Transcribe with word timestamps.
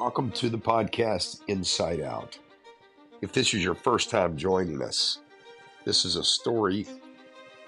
Welcome 0.00 0.30
to 0.32 0.48
the 0.48 0.56
podcast 0.56 1.42
Inside 1.48 2.00
Out. 2.00 2.38
If 3.20 3.34
this 3.34 3.52
is 3.52 3.62
your 3.62 3.74
first 3.74 4.08
time 4.08 4.34
joining 4.34 4.80
us, 4.80 5.18
this 5.84 6.06
is 6.06 6.16
a 6.16 6.24
story 6.24 6.86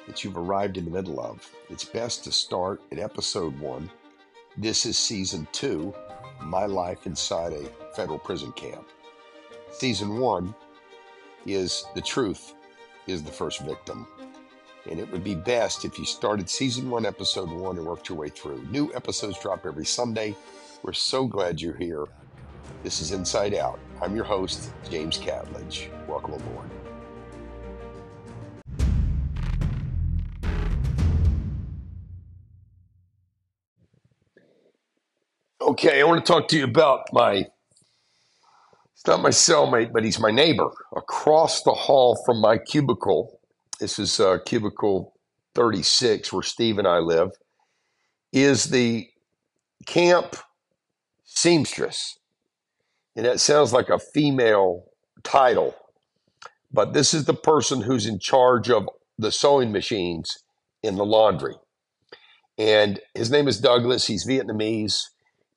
that 0.07 0.25
you've 0.25 0.39
arrived 0.39 0.79
in 0.79 0.87
the 0.87 0.91
middle 0.91 1.21
of. 1.21 1.47
It's 1.69 1.85
best 1.85 2.25
to 2.25 2.33
start 2.33 2.81
at 2.91 2.99
episode 2.99 3.61
one. 3.61 3.91
This 4.57 4.87
is 4.87 4.97
season 4.97 5.47
two 5.53 5.95
My 6.43 6.65
Life 6.65 7.07
Inside 7.07 7.53
a 7.53 7.95
Federal 7.95 8.19
Prison 8.19 8.51
Camp. 8.53 8.89
Season 9.71 10.17
one 10.17 10.55
is 11.45 11.85
The 11.95 12.01
Truth 12.01 12.55
is 13.07 13.23
the 13.23 13.31
First 13.31 13.61
Victim. 13.61 14.07
And 14.91 14.99
it 14.99 15.13
would 15.13 15.23
be 15.23 15.35
best 15.35 15.85
if 15.85 15.99
you 15.99 16.07
started 16.07 16.49
season 16.49 16.89
one, 16.89 17.05
episode 17.05 17.51
one, 17.51 17.77
and 17.77 17.87
worked 17.87 18.09
your 18.09 18.17
way 18.17 18.31
through. 18.31 18.67
New 18.71 18.91
episodes 18.95 19.39
drop 19.39 19.67
every 19.67 19.85
Sunday. 19.85 20.35
We're 20.83 20.95
so 20.95 21.27
glad 21.27 21.61
you're 21.61 21.77
here. 21.77 22.07
This 22.83 23.01
is 23.01 23.13
Inside 23.13 23.55
Out. 23.55 23.79
I'm 24.01 24.17
your 24.17 24.25
host, 24.25 24.73
James 24.91 25.19
Catledge. 25.19 25.89
Welcome 26.09 26.35
aboard. 26.35 26.69
Okay, 35.61 36.01
I 36.01 36.05
want 36.05 36.25
to 36.25 36.33
talk 36.33 36.49
to 36.49 36.59
you 36.59 36.65
about 36.65 37.07
my, 37.13 37.47
it's 38.95 39.07
not 39.07 39.23
my 39.23 39.31
cellmate, 39.31 39.93
but 39.93 40.05
he's 40.05 40.19
my 40.19 40.31
neighbor 40.31 40.71
across 40.97 41.63
the 41.63 41.73
hall 41.73 42.21
from 42.27 42.41
my 42.41 42.59
cubicle. 42.59 43.41
This 43.79 43.99
is 43.99 44.19
uh, 44.19 44.39
cubicle 44.45 45.15
36, 45.55 46.33
where 46.33 46.43
Steve 46.43 46.79
and 46.79 46.89
I 46.89 46.99
live, 46.99 47.31
is 48.33 48.65
the 48.65 49.09
camp 49.87 50.37
seamstress. 51.25 52.19
And 53.17 53.27
that 53.27 53.41
sounds 53.41 53.73
like 53.73 53.89
a 53.89 53.99
female 53.99 54.85
title, 55.23 55.75
but 56.73 56.93
this 56.93 57.13
is 57.13 57.25
the 57.25 57.35
person 57.35 57.83
who's 57.83 58.07
in 58.07 58.19
charge 58.19 58.71
of 58.71 58.89
the 59.19 59.33
sewing 59.33 59.73
machines 59.73 60.39
in 60.83 60.97
the 60.97 61.05
laundry. 61.05 61.55
And 62.59 63.01
his 63.15 63.31
name 63.31 63.49
is 63.49 63.61
Douglas. 63.61 64.07
He's 64.07 64.27
Vietnamese. 64.27 64.99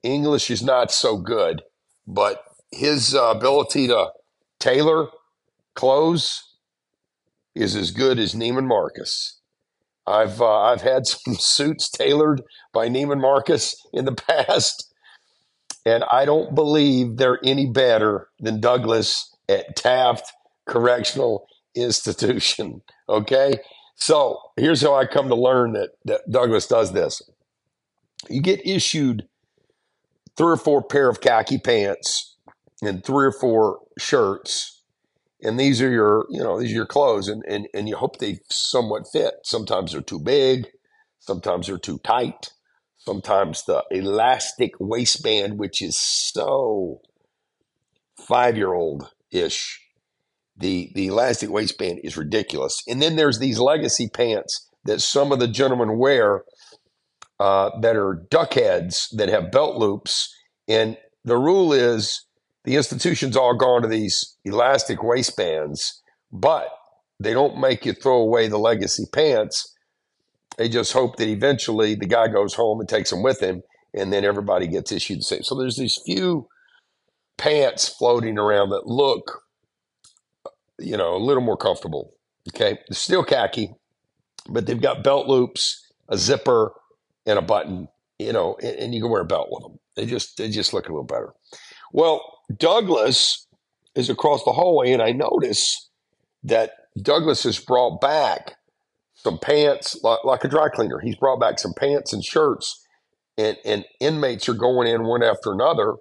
English 0.03 0.51
is 0.51 0.61
not 0.63 0.91
so 0.91 1.17
good, 1.17 1.63
but 2.07 2.43
his 2.71 3.15
uh, 3.15 3.25
ability 3.25 3.87
to 3.87 4.11
tailor 4.59 5.07
clothes 5.73 6.43
is 7.53 7.75
as 7.75 7.91
good 7.91 8.19
as 8.19 8.33
Neiman 8.33 8.67
Marcus. 8.67 9.39
I've 10.07 10.41
uh, 10.41 10.61
I've 10.61 10.81
had 10.81 11.07
some 11.07 11.35
suits 11.35 11.89
tailored 11.89 12.41
by 12.73 12.87
Neiman 12.87 13.21
Marcus 13.21 13.75
in 13.93 14.05
the 14.05 14.13
past, 14.13 14.93
and 15.85 16.03
I 16.11 16.25
don't 16.25 16.55
believe 16.55 17.17
they're 17.17 17.39
any 17.43 17.67
better 17.67 18.29
than 18.39 18.61
Douglas 18.61 19.35
at 19.49 19.75
Taft 19.75 20.31
Correctional 20.67 21.47
Institution. 21.75 22.81
Okay, 23.09 23.59
so 23.97 24.39
here's 24.57 24.81
how 24.81 24.95
I 24.95 25.05
come 25.05 25.29
to 25.29 25.35
learn 25.35 25.73
that, 25.73 25.91
that 26.05 26.21
Douglas 26.31 26.67
does 26.67 26.93
this. 26.93 27.21
You 28.29 28.41
get 28.41 28.65
issued 28.65 29.27
three 30.37 30.53
or 30.53 30.57
four 30.57 30.83
pair 30.83 31.09
of 31.09 31.21
khaki 31.21 31.59
pants 31.59 32.37
and 32.81 33.03
three 33.05 33.27
or 33.27 33.31
four 33.33 33.79
shirts 33.99 34.73
and 35.41 35.59
these 35.59 35.81
are 35.81 35.91
your 35.91 36.25
you 36.29 36.39
know 36.41 36.59
these 36.59 36.71
are 36.71 36.75
your 36.75 36.85
clothes 36.85 37.27
and, 37.27 37.43
and 37.47 37.67
and 37.73 37.87
you 37.89 37.95
hope 37.95 38.17
they 38.19 38.39
somewhat 38.49 39.03
fit 39.11 39.35
sometimes 39.43 39.91
they're 39.91 40.01
too 40.01 40.19
big 40.19 40.67
sometimes 41.19 41.67
they're 41.67 41.77
too 41.77 41.99
tight 41.99 42.51
sometimes 43.05 43.63
the 43.63 43.83
elastic 43.91 44.71
waistband 44.79 45.57
which 45.59 45.81
is 45.81 45.99
so 45.99 46.99
five 48.27 48.57
year 48.57 48.73
old 48.73 49.09
ish 49.31 49.81
the 50.57 50.91
the 50.95 51.07
elastic 51.07 51.49
waistband 51.49 51.99
is 52.03 52.17
ridiculous 52.17 52.81
and 52.87 53.01
then 53.01 53.15
there's 53.15 53.39
these 53.39 53.59
legacy 53.59 54.07
pants 54.07 54.69
that 54.85 55.01
some 55.01 55.31
of 55.31 55.39
the 55.39 55.47
gentlemen 55.47 55.97
wear 55.97 56.43
uh, 57.39 57.69
that 57.81 57.95
are 57.95 58.25
duck 58.29 58.53
heads 58.53 59.09
that 59.11 59.29
have 59.29 59.51
belt 59.51 59.75
loops. 59.75 60.33
And 60.67 60.97
the 61.23 61.37
rule 61.37 61.73
is 61.73 62.25
the 62.63 62.75
institution's 62.75 63.35
all 63.35 63.55
gone 63.55 63.81
to 63.81 63.87
these 63.87 64.37
elastic 64.45 65.03
waistbands, 65.03 66.01
but 66.31 66.69
they 67.19 67.33
don't 67.33 67.59
make 67.59 67.85
you 67.85 67.93
throw 67.93 68.17
away 68.17 68.47
the 68.47 68.57
legacy 68.57 69.03
pants. 69.13 69.73
They 70.57 70.69
just 70.69 70.93
hope 70.93 71.17
that 71.17 71.27
eventually 71.27 71.95
the 71.95 72.05
guy 72.05 72.27
goes 72.27 72.53
home 72.53 72.79
and 72.79 72.87
takes 72.87 73.09
them 73.09 73.23
with 73.23 73.41
him, 73.41 73.61
and 73.93 74.11
then 74.11 74.23
everybody 74.23 74.67
gets 74.67 74.91
issued 74.91 75.19
the 75.19 75.23
same. 75.23 75.43
So 75.43 75.55
there's 75.55 75.77
these 75.77 75.99
few 76.05 76.47
pants 77.37 77.89
floating 77.89 78.37
around 78.37 78.69
that 78.69 78.87
look, 78.87 79.41
you 80.79 80.97
know, 80.97 81.15
a 81.15 81.17
little 81.17 81.43
more 81.43 81.57
comfortable. 81.57 82.13
Okay, 82.49 82.79
they're 82.87 82.95
still 82.95 83.23
khaki, 83.23 83.73
but 84.49 84.65
they've 84.65 84.81
got 84.81 85.03
belt 85.03 85.27
loops, 85.27 85.91
a 86.09 86.17
zipper, 86.17 86.71
and 87.25 87.39
a 87.39 87.41
button, 87.41 87.87
you 88.19 88.31
know, 88.31 88.55
and, 88.61 88.77
and 88.77 88.95
you 88.95 89.01
can 89.01 89.09
wear 89.09 89.21
a 89.21 89.25
belt 89.25 89.47
with 89.49 89.63
them. 89.63 89.79
They 89.95 90.05
just 90.05 90.37
they 90.37 90.49
just 90.49 90.73
look 90.73 90.87
a 90.87 90.91
little 90.91 91.05
better. 91.05 91.33
Well, 91.91 92.21
Douglas 92.55 93.47
is 93.95 94.09
across 94.09 94.43
the 94.43 94.51
hallway, 94.51 94.91
and 94.91 95.01
I 95.01 95.11
notice 95.11 95.89
that 96.43 96.71
Douglas 97.01 97.43
has 97.43 97.59
brought 97.59 97.99
back 97.99 98.55
some 99.25 99.39
pants, 99.39 99.97
like, 100.03 100.23
like 100.23 100.43
a 100.43 100.47
dry 100.47 100.69
cleaner. 100.69 100.99
He's 100.99 101.15
brought 101.15 101.39
back 101.39 101.57
some 101.57 101.73
pants 101.73 102.13
and 102.13 102.23
shirts, 102.23 102.85
and, 103.39 103.57
and 103.65 103.83
inmates 103.99 104.47
are 104.47 104.53
going 104.53 104.87
in 104.87 105.03
one 105.03 105.23
after 105.23 105.51
another, 105.51 105.95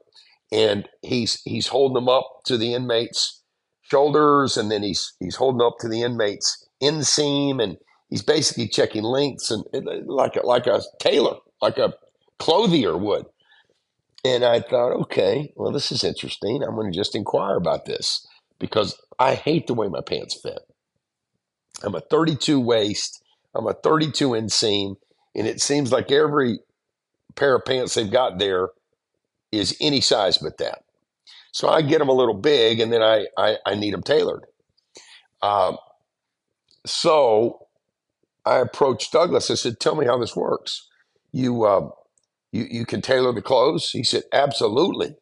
and 0.52 0.86
he's 1.00 1.40
he's 1.44 1.68
holding 1.68 1.94
them 1.94 2.08
up 2.08 2.26
to 2.44 2.58
the 2.58 2.74
inmates' 2.74 3.42
shoulders, 3.80 4.58
and 4.58 4.70
then 4.70 4.82
he's 4.82 5.14
he's 5.20 5.36
holding 5.36 5.62
up 5.62 5.76
to 5.80 5.88
the 5.88 6.02
inmates' 6.02 6.68
inseam, 6.82 7.62
and 7.62 7.78
he's 8.10 8.22
basically 8.22 8.68
checking 8.68 9.04
lengths 9.04 9.50
and 9.50 9.64
like 10.06 10.36
a, 10.36 10.44
like 10.46 10.66
a 10.66 10.82
tailor, 11.00 11.36
like 11.62 11.78
a 11.78 11.94
clothier 12.38 12.96
would. 12.98 13.24
And 14.22 14.44
I 14.44 14.60
thought, 14.60 14.92
okay, 15.02 15.52
well, 15.56 15.72
this 15.72 15.90
is 15.90 16.04
interesting. 16.04 16.62
I'm 16.62 16.74
going 16.74 16.92
to 16.92 16.96
just 16.96 17.16
inquire 17.16 17.56
about 17.56 17.86
this 17.86 18.26
because 18.58 19.00
I 19.18 19.34
hate 19.34 19.66
the 19.66 19.74
way 19.74 19.88
my 19.88 20.00
pants 20.00 20.38
fit. 20.42 20.60
I'm 21.84 21.94
a 21.94 22.00
32 22.00 22.60
waist, 22.60 23.22
I'm 23.54 23.66
a 23.66 23.74
32 23.74 24.30
inseam, 24.30 24.96
and 25.34 25.46
it 25.46 25.60
seems 25.60 25.92
like 25.92 26.10
every 26.10 26.60
pair 27.36 27.56
of 27.56 27.64
pants 27.64 27.94
they've 27.94 28.10
got 28.10 28.38
there 28.38 28.70
is 29.52 29.76
any 29.80 30.00
size 30.00 30.38
but 30.38 30.58
that. 30.58 30.84
So 31.52 31.68
I 31.68 31.82
get 31.82 31.98
them 32.00 32.08
a 32.08 32.14
little 32.14 32.34
big, 32.34 32.80
and 32.80 32.92
then 32.92 33.02
I 33.02 33.26
I, 33.38 33.58
I 33.66 33.74
need 33.76 33.94
them 33.94 34.02
tailored. 34.02 34.46
Um, 35.42 35.78
so 36.86 37.66
I 38.44 38.56
approached 38.58 39.12
Douglas. 39.12 39.50
I 39.50 39.54
said, 39.54 39.80
"Tell 39.80 39.94
me 39.94 40.06
how 40.06 40.18
this 40.18 40.36
works. 40.36 40.88
You 41.32 41.64
uh, 41.64 41.90
you 42.52 42.66
you 42.70 42.86
can 42.86 43.02
tailor 43.02 43.32
the 43.32 43.42
clothes." 43.42 43.90
He 43.90 44.02
said, 44.04 44.24
"Absolutely." 44.32 45.16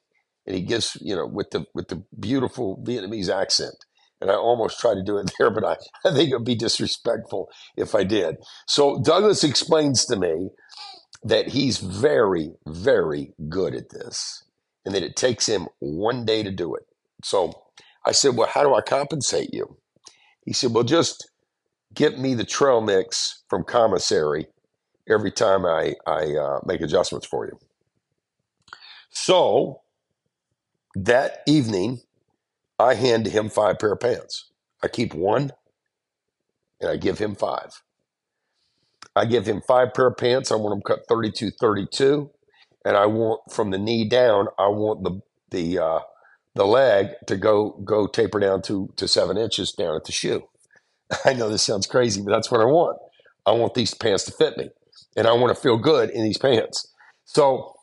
And 0.46 0.56
he 0.56 0.62
gives 0.62 0.96
you 1.00 1.14
know 1.14 1.26
with 1.26 1.50
the 1.50 1.66
with 1.74 1.88
the 1.88 2.02
beautiful 2.18 2.82
Vietnamese 2.84 3.28
accent. 3.28 3.76
And 4.22 4.32
I 4.32 4.36
almost 4.36 4.80
tried 4.80 4.96
to 4.96 5.04
do 5.04 5.18
it 5.18 5.32
there, 5.40 5.50
but 5.50 5.64
I, 5.66 5.76
I 6.08 6.14
think 6.14 6.30
it 6.32 6.36
would 6.36 6.46
be 6.46 6.56
disrespectful 6.56 7.50
if 7.76 7.96
I 7.96 8.04
did. 8.04 8.36
So 8.68 9.02
Douglas 9.02 9.44
explains 9.44 10.06
to 10.06 10.16
me 10.16 10.50
that 11.24 11.48
he's 11.48 11.78
very, 11.78 12.52
very 12.66 13.32
good 13.48 13.74
at 13.74 13.90
this 13.90 14.44
and 14.86 14.94
that 14.94 15.04
it 15.04 15.16
takes 15.16 15.46
him 15.48 15.68
one 15.80 16.24
day 16.26 16.42
to 16.42 16.52
do 16.52 16.74
it. 16.76 16.84
So 17.24 17.52
I 18.06 18.12
said, 18.12 18.36
Well, 18.36 18.48
how 18.52 18.64
do 18.64 18.74
I 18.74 18.82
compensate 18.82 19.50
you? 19.54 19.78
He 20.46 20.52
said, 20.54 20.72
Well, 20.74 20.84
just 20.84 21.30
get 21.94 22.18
me 22.18 22.34
the 22.34 22.44
trail 22.44 22.80
mix 22.82 23.44
from 23.50 23.64
commissary 23.64 24.46
every 25.08 25.32
time 25.32 25.66
I, 25.66 25.94
I 26.06 26.36
uh, 26.36 26.60
make 26.66 26.80
adjustments 26.82 27.26
for 27.26 27.46
you. 27.46 27.58
So 29.10 29.82
that 30.96 31.40
evening, 31.46 32.00
I 32.82 32.94
hand 32.94 33.26
him 33.26 33.48
five 33.48 33.78
pair 33.78 33.92
of 33.92 34.00
pants. 34.00 34.50
I 34.82 34.88
keep 34.88 35.14
one 35.14 35.52
and 36.80 36.90
I 36.90 36.96
give 36.96 37.18
him 37.18 37.34
five. 37.34 37.70
I 39.14 39.24
give 39.24 39.46
him 39.46 39.62
five 39.66 39.94
pair 39.94 40.08
of 40.08 40.16
pants. 40.16 40.50
I 40.50 40.56
want 40.56 40.72
them 40.74 40.82
cut 40.82 41.06
32 41.08 41.52
32. 41.60 42.30
And 42.84 42.96
I 42.96 43.06
want 43.06 43.40
from 43.52 43.70
the 43.70 43.78
knee 43.78 44.08
down, 44.08 44.48
I 44.58 44.68
want 44.68 45.04
the 45.04 45.20
the 45.50 45.78
uh, 45.78 46.00
the 46.54 46.66
leg 46.66 47.08
to 47.28 47.36
go 47.36 47.80
go 47.84 48.06
taper 48.08 48.40
down 48.40 48.62
to 48.62 48.92
to 48.96 49.06
seven 49.06 49.36
inches 49.36 49.72
down 49.72 49.94
at 49.94 50.04
the 50.04 50.12
shoe. 50.12 50.42
I 51.24 51.34
know 51.34 51.48
this 51.48 51.62
sounds 51.62 51.86
crazy, 51.86 52.20
but 52.20 52.32
that's 52.32 52.50
what 52.50 52.60
I 52.60 52.64
want. 52.64 52.98
I 53.46 53.52
want 53.52 53.74
these 53.74 53.94
pants 53.94 54.24
to 54.24 54.32
fit 54.32 54.56
me, 54.56 54.70
and 55.16 55.28
I 55.28 55.32
want 55.32 55.54
to 55.54 55.60
feel 55.60 55.78
good 55.78 56.10
in 56.10 56.24
these 56.24 56.38
pants. 56.38 56.92
So 57.24 57.74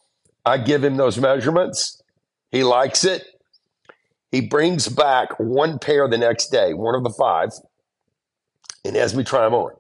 I 0.45 0.57
give 0.57 0.83
him 0.83 0.97
those 0.97 1.17
measurements. 1.17 2.01
He 2.51 2.63
likes 2.63 3.05
it. 3.05 3.25
He 4.31 4.41
brings 4.41 4.87
back 4.87 5.29
one 5.39 5.79
pair 5.79 6.07
the 6.07 6.17
next 6.17 6.49
day, 6.49 6.73
one 6.73 6.95
of 6.95 7.03
the 7.03 7.13
five, 7.17 7.49
and 8.85 8.95
as 8.95 9.15
we 9.15 9.23
try 9.23 9.43
them 9.43 9.55
on. 9.55 9.73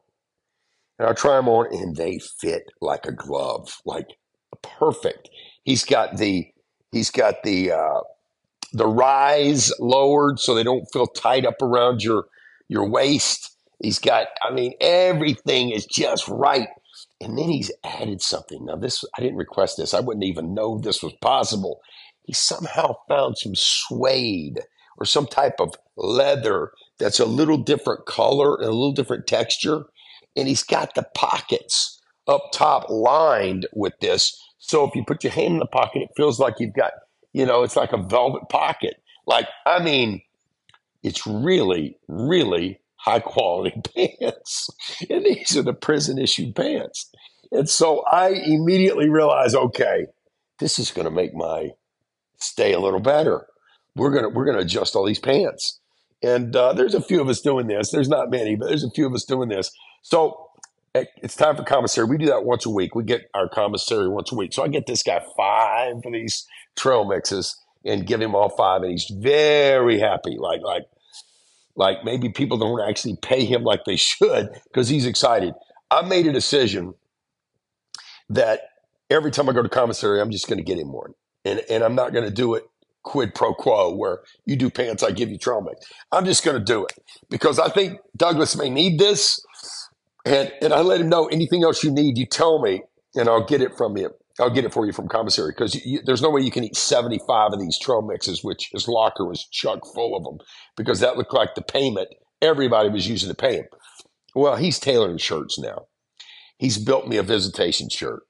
And 0.97 1.07
I 1.07 1.13
try 1.13 1.35
them 1.35 1.47
on, 1.47 1.67
and 1.71 1.95
they 1.95 2.19
fit 2.41 2.63
like 2.81 3.05
a 3.05 3.11
glove, 3.11 3.79
like 3.85 4.07
perfect. 4.61 5.29
He's 5.63 5.85
got 5.85 6.17
the 6.17 6.51
He's 6.91 7.11
got 7.11 7.43
the 7.43 7.71
uh, 7.71 7.99
the 8.73 8.87
rise 8.87 9.71
lowered 9.79 10.39
so 10.39 10.53
they 10.53 10.63
don't 10.63 10.85
feel 10.91 11.07
tight 11.07 11.45
up 11.45 11.61
around 11.61 12.01
your 12.01 12.25
your 12.67 12.89
waist. 12.89 13.55
He's 13.81 13.99
got, 13.99 14.27
I 14.43 14.53
mean, 14.53 14.73
everything 14.81 15.69
is 15.69 15.85
just 15.85 16.27
right. 16.27 16.67
And 17.21 17.37
then 17.37 17.49
he's 17.49 17.71
added 17.83 18.21
something. 18.21 18.65
Now, 18.65 18.75
this 18.75 19.03
I 19.17 19.21
didn't 19.21 19.37
request 19.37 19.77
this. 19.77 19.93
I 19.93 19.99
wouldn't 19.99 20.25
even 20.25 20.53
know 20.53 20.79
this 20.79 21.01
was 21.03 21.13
possible. 21.21 21.79
He 22.29 22.33
somehow 22.33 22.93
found 23.09 23.39
some 23.39 23.55
suede 23.55 24.61
or 24.99 25.05
some 25.05 25.25
type 25.25 25.55
of 25.59 25.73
leather 25.97 26.71
that's 26.99 27.19
a 27.19 27.25
little 27.25 27.57
different 27.57 28.05
color 28.05 28.55
and 28.55 28.65
a 28.65 28.71
little 28.71 28.91
different 28.91 29.25
texture. 29.25 29.85
And 30.35 30.47
he's 30.47 30.61
got 30.61 30.93
the 30.93 31.07
pockets 31.15 31.99
up 32.27 32.51
top 32.53 32.87
lined 32.87 33.65
with 33.73 33.93
this. 33.99 34.39
So 34.59 34.87
if 34.87 34.93
you 34.93 35.03
put 35.03 35.23
your 35.23 35.33
hand 35.33 35.53
in 35.53 35.59
the 35.59 35.65
pocket, 35.65 36.03
it 36.03 36.09
feels 36.15 36.39
like 36.39 36.59
you've 36.59 36.75
got, 36.75 36.91
you 37.33 37.47
know, 37.47 37.63
it's 37.63 37.75
like 37.75 37.93
a 37.93 38.03
velvet 38.03 38.47
pocket. 38.47 39.01
Like, 39.25 39.47
I 39.65 39.81
mean, 39.81 40.21
it's 41.01 41.25
really, 41.25 41.97
really 42.07 42.79
high 42.97 43.21
quality 43.21 43.81
pants. 44.21 44.69
And 45.09 45.25
these 45.25 45.57
are 45.57 45.63
the 45.63 45.73
prison 45.73 46.19
issued 46.19 46.53
pants. 46.53 47.09
And 47.51 47.67
so 47.67 48.03
I 48.05 48.29
immediately 48.29 49.09
realized, 49.09 49.55
okay, 49.55 50.05
this 50.59 50.77
is 50.77 50.91
going 50.91 51.05
to 51.05 51.11
make 51.11 51.33
my 51.33 51.71
stay 52.39 52.73
a 52.73 52.79
little 52.79 52.99
better. 52.99 53.45
We're 53.95 54.11
gonna 54.11 54.29
we're 54.29 54.45
gonna 54.45 54.59
adjust 54.59 54.95
all 54.95 55.05
these 55.05 55.19
pants. 55.19 55.79
And 56.21 56.55
uh, 56.55 56.73
there's 56.73 56.93
a 56.93 57.01
few 57.01 57.21
of 57.21 57.29
us 57.29 57.39
doing 57.39 57.67
this. 57.67 57.91
There's 57.91 58.09
not 58.09 58.29
many, 58.29 58.55
but 58.55 58.67
there's 58.67 58.83
a 58.83 58.91
few 58.91 59.07
of 59.07 59.13
us 59.13 59.23
doing 59.23 59.49
this. 59.49 59.71
So 60.01 60.49
eh, 60.93 61.05
it's 61.17 61.35
time 61.35 61.55
for 61.55 61.63
commissary. 61.63 62.07
We 62.07 62.17
do 62.17 62.25
that 62.25 62.43
once 62.43 62.65
a 62.65 62.69
week. 62.69 62.93
We 62.93 63.03
get 63.03 63.29
our 63.33 63.47
commissary 63.47 64.09
once 64.09 64.31
a 64.31 64.35
week. 64.35 64.53
So 64.53 64.63
I 64.63 64.67
get 64.67 64.85
this 64.85 65.01
guy 65.01 65.23
five 65.37 65.95
of 66.05 66.11
these 66.11 66.45
trail 66.75 67.05
mixes 67.05 67.57
and 67.85 68.05
give 68.05 68.21
him 68.21 68.35
all 68.35 68.49
five, 68.49 68.81
and 68.81 68.91
he's 68.91 69.09
very 69.09 69.99
happy. 69.99 70.37
Like 70.37 70.61
like 70.61 70.83
like 71.75 72.03
maybe 72.03 72.29
people 72.29 72.57
don't 72.57 72.81
actually 72.87 73.17
pay 73.21 73.45
him 73.45 73.63
like 73.63 73.85
they 73.85 73.95
should 73.95 74.49
because 74.65 74.89
he's 74.89 75.05
excited. 75.05 75.53
I 75.91 76.01
made 76.03 76.27
a 76.27 76.33
decision 76.33 76.93
that 78.29 78.61
every 79.09 79.31
time 79.31 79.49
I 79.49 79.53
go 79.53 79.63
to 79.63 79.69
commissary, 79.69 80.21
I'm 80.21 80.29
just 80.31 80.47
going 80.47 80.57
to 80.57 80.63
get 80.63 80.77
him 80.77 80.91
one, 80.91 81.13
and 81.45 81.61
and 81.69 81.83
I'm 81.83 81.95
not 81.95 82.13
going 82.13 82.25
to 82.25 82.31
do 82.31 82.55
it 82.55 82.65
quid 83.03 83.33
pro 83.33 83.53
quo 83.53 83.95
where 83.95 84.19
you 84.45 84.55
do 84.55 84.69
pants, 84.69 85.03
I 85.03 85.11
give 85.11 85.29
you 85.29 85.37
trail 85.37 85.61
mix. 85.61 85.85
I'm 86.11 86.25
just 86.25 86.43
going 86.43 86.57
to 86.57 86.63
do 86.63 86.85
it 86.85 86.93
because 87.29 87.59
I 87.59 87.69
think 87.69 87.99
Douglas 88.15 88.55
may 88.57 88.69
need 88.69 88.99
this, 88.99 89.39
and 90.25 90.51
and 90.61 90.73
I 90.73 90.81
let 90.81 91.01
him 91.01 91.09
know 91.09 91.27
anything 91.27 91.63
else 91.63 91.83
you 91.83 91.91
need, 91.91 92.17
you 92.17 92.25
tell 92.25 92.61
me, 92.61 92.83
and 93.15 93.29
I'll 93.29 93.45
get 93.45 93.61
it 93.61 93.75
from 93.77 93.97
you. 93.97 94.11
I'll 94.39 94.49
get 94.49 94.63
it 94.63 94.73
for 94.73 94.85
you 94.85 94.93
from 94.93 95.09
commissary 95.09 95.51
because 95.51 95.77
there's 96.05 96.21
no 96.21 96.29
way 96.29 96.41
you 96.41 96.51
can 96.51 96.63
eat 96.63 96.77
75 96.77 97.53
of 97.53 97.59
these 97.59 97.77
trail 97.77 98.01
mixes, 98.01 98.43
which 98.43 98.69
his 98.71 98.87
locker 98.87 99.25
was 99.25 99.45
chuck 99.45 99.79
full 99.93 100.15
of 100.15 100.23
them 100.23 100.39
because 100.77 101.01
that 101.01 101.17
looked 101.17 101.33
like 101.33 101.55
the 101.55 101.61
payment 101.61 102.09
everybody 102.41 102.89
was 102.89 103.07
using 103.07 103.29
to 103.29 103.35
pay 103.35 103.57
him. 103.57 103.65
Well, 104.35 104.55
he's 104.55 104.79
tailoring 104.79 105.17
shirts 105.17 105.59
now. 105.59 105.87
He's 106.57 106.77
built 106.77 107.07
me 107.07 107.17
a 107.17 107.23
visitation 107.23 107.89
shirt. 107.89 108.23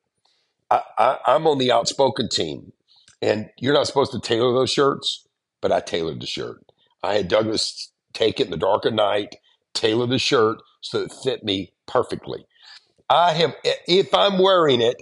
I, 0.71 0.81
I, 0.97 1.17
I'm 1.27 1.47
on 1.47 1.57
the 1.57 1.71
outspoken 1.71 2.29
team, 2.29 2.71
and 3.21 3.49
you're 3.57 3.73
not 3.73 3.87
supposed 3.87 4.11
to 4.13 4.19
tailor 4.19 4.53
those 4.53 4.71
shirts, 4.71 5.27
but 5.61 5.71
I 5.71 5.79
tailored 5.79 6.21
the 6.21 6.27
shirt. 6.27 6.63
I 7.03 7.15
had 7.15 7.27
Douglas 7.27 7.91
take 8.13 8.39
it 8.39 8.45
in 8.45 8.51
the 8.51 8.57
dark 8.57 8.85
of 8.85 8.93
night, 8.93 9.35
tailor 9.73 10.07
the 10.07 10.19
shirt 10.19 10.57
so 10.81 11.01
it 11.01 11.13
fit 11.23 11.43
me 11.43 11.73
perfectly. 11.87 12.45
I 13.09 13.33
have, 13.33 13.55
if 13.87 14.13
I'm 14.13 14.39
wearing 14.39 14.81
it, 14.81 14.97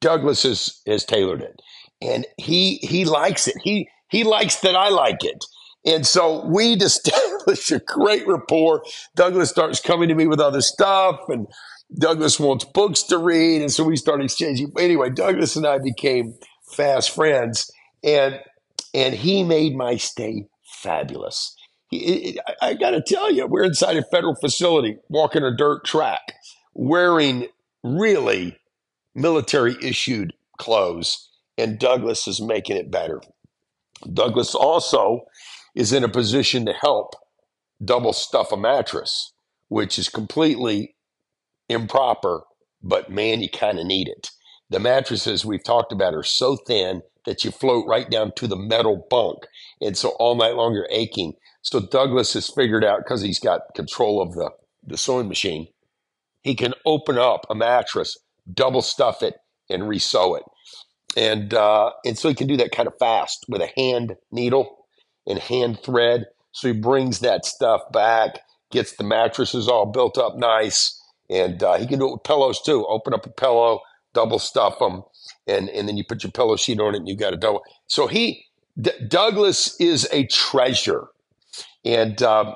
Douglas 0.00 0.42
has, 0.42 0.80
has 0.86 1.04
tailored 1.04 1.42
it, 1.42 1.60
and 2.00 2.26
he 2.38 2.76
he 2.78 3.04
likes 3.04 3.48
it. 3.48 3.56
He 3.62 3.88
he 4.08 4.24
likes 4.24 4.56
that 4.60 4.74
I 4.74 4.88
like 4.88 5.24
it. 5.24 5.44
And 5.84 6.06
so 6.06 6.44
we 6.46 6.72
establish 6.80 7.70
a 7.70 7.80
great 7.80 8.26
rapport. 8.26 8.82
Douglas 9.16 9.50
starts 9.50 9.80
coming 9.80 10.08
to 10.08 10.14
me 10.14 10.26
with 10.26 10.40
other 10.40 10.60
stuff, 10.60 11.20
and 11.28 11.46
Douglas 11.98 12.40
wants 12.40 12.64
books 12.64 13.02
to 13.04 13.18
read. 13.18 13.62
And 13.62 13.72
so 13.72 13.84
we 13.84 13.96
start 13.96 14.22
exchanging. 14.22 14.72
Anyway, 14.78 15.10
Douglas 15.10 15.56
and 15.56 15.66
I 15.66 15.78
became 15.78 16.34
fast 16.72 17.10
friends, 17.10 17.70
and 18.04 18.40
and 18.94 19.14
he 19.14 19.44
made 19.44 19.76
my 19.76 19.96
stay 19.96 20.46
fabulous. 20.64 21.56
He, 21.90 22.38
I, 22.62 22.68
I 22.70 22.74
got 22.74 22.90
to 22.90 23.02
tell 23.02 23.32
you, 23.32 23.46
we're 23.46 23.64
inside 23.64 23.96
a 23.96 24.02
federal 24.04 24.34
facility, 24.36 24.98
walking 25.08 25.42
a 25.42 25.56
dirt 25.56 25.84
track, 25.84 26.34
wearing 26.74 27.48
really 27.82 28.58
military 29.14 29.76
issued 29.82 30.32
clothes, 30.58 31.30
and 31.58 31.78
Douglas 31.78 32.28
is 32.28 32.40
making 32.40 32.76
it 32.76 32.90
better. 32.90 33.20
Douglas 34.12 34.54
also 34.54 35.26
is 35.74 35.92
in 35.92 36.04
a 36.04 36.08
position 36.08 36.66
to 36.66 36.72
help 36.72 37.14
double 37.84 38.12
stuff 38.12 38.52
a 38.52 38.56
mattress, 38.56 39.32
which 39.68 39.98
is 39.98 40.08
completely 40.08 40.96
improper, 41.68 42.42
but 42.82 43.10
man, 43.10 43.42
you 43.42 43.50
kind 43.50 43.78
of 43.78 43.86
need 43.86 44.08
it. 44.08 44.30
The 44.72 44.80
mattresses 44.80 45.44
we've 45.44 45.62
talked 45.62 45.92
about 45.92 46.14
are 46.14 46.22
so 46.22 46.56
thin 46.56 47.02
that 47.26 47.44
you 47.44 47.50
float 47.50 47.86
right 47.86 48.10
down 48.10 48.32
to 48.36 48.46
the 48.46 48.56
metal 48.56 49.06
bunk. 49.08 49.46
And 49.80 49.96
so 49.96 50.10
all 50.18 50.34
night 50.34 50.54
long 50.54 50.74
you're 50.74 50.88
aching. 50.90 51.34
So 51.60 51.78
Douglas 51.80 52.32
has 52.34 52.48
figured 52.48 52.84
out 52.84 53.00
because 53.04 53.22
he's 53.22 53.38
got 53.38 53.74
control 53.74 54.20
of 54.20 54.34
the, 54.34 54.50
the 54.84 54.96
sewing 54.96 55.28
machine, 55.28 55.68
he 56.40 56.54
can 56.54 56.74
open 56.84 57.18
up 57.18 57.46
a 57.48 57.54
mattress 57.54 58.16
double 58.52 58.82
stuff 58.82 59.22
it, 59.22 59.34
and 59.68 59.84
resew 59.84 60.36
it. 60.36 60.44
And 61.16 61.52
uh, 61.54 61.90
and 62.04 62.18
so 62.18 62.28
he 62.28 62.34
can 62.34 62.48
do 62.48 62.56
that 62.56 62.72
kind 62.72 62.88
of 62.88 62.94
fast 62.98 63.44
with 63.48 63.60
a 63.60 63.70
hand 63.76 64.16
needle 64.30 64.86
and 65.26 65.38
hand 65.38 65.80
thread. 65.84 66.24
So 66.52 66.72
he 66.72 66.78
brings 66.78 67.20
that 67.20 67.44
stuff 67.44 67.80
back, 67.92 68.40
gets 68.70 68.96
the 68.96 69.04
mattresses 69.04 69.68
all 69.68 69.86
built 69.86 70.18
up 70.18 70.36
nice, 70.36 70.98
and 71.28 71.62
uh, 71.62 71.78
he 71.78 71.86
can 71.86 71.98
do 71.98 72.08
it 72.08 72.12
with 72.12 72.24
pillows 72.24 72.60
too. 72.62 72.86
Open 72.86 73.14
up 73.14 73.26
a 73.26 73.30
pillow, 73.30 73.80
double 74.14 74.38
stuff 74.38 74.78
them, 74.78 75.02
and 75.46 75.68
and 75.70 75.88
then 75.88 75.96
you 75.96 76.04
put 76.04 76.22
your 76.22 76.32
pillow 76.32 76.56
sheet 76.56 76.80
on 76.80 76.94
it, 76.94 76.98
and 76.98 77.08
you 77.08 77.16
got 77.16 77.34
a 77.34 77.36
double. 77.36 77.62
So 77.86 78.06
he 78.06 78.46
D- 78.80 78.90
Douglas 79.06 79.78
is 79.80 80.08
a 80.12 80.26
treasure, 80.26 81.08
and 81.84 82.22
um, 82.22 82.54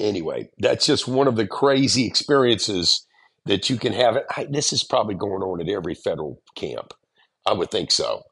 anyway, 0.00 0.48
that's 0.58 0.86
just 0.86 1.08
one 1.08 1.28
of 1.28 1.36
the 1.36 1.46
crazy 1.46 2.06
experiences 2.06 3.06
that 3.46 3.70
you 3.70 3.76
can 3.76 3.92
have. 3.92 4.18
I, 4.36 4.46
this 4.50 4.72
is 4.72 4.84
probably 4.84 5.14
going 5.14 5.42
on 5.42 5.60
at 5.60 5.68
every 5.68 5.94
federal 5.94 6.42
camp. 6.56 6.92
I 7.46 7.52
would 7.52 7.70
think 7.70 7.92
so. 7.92 8.22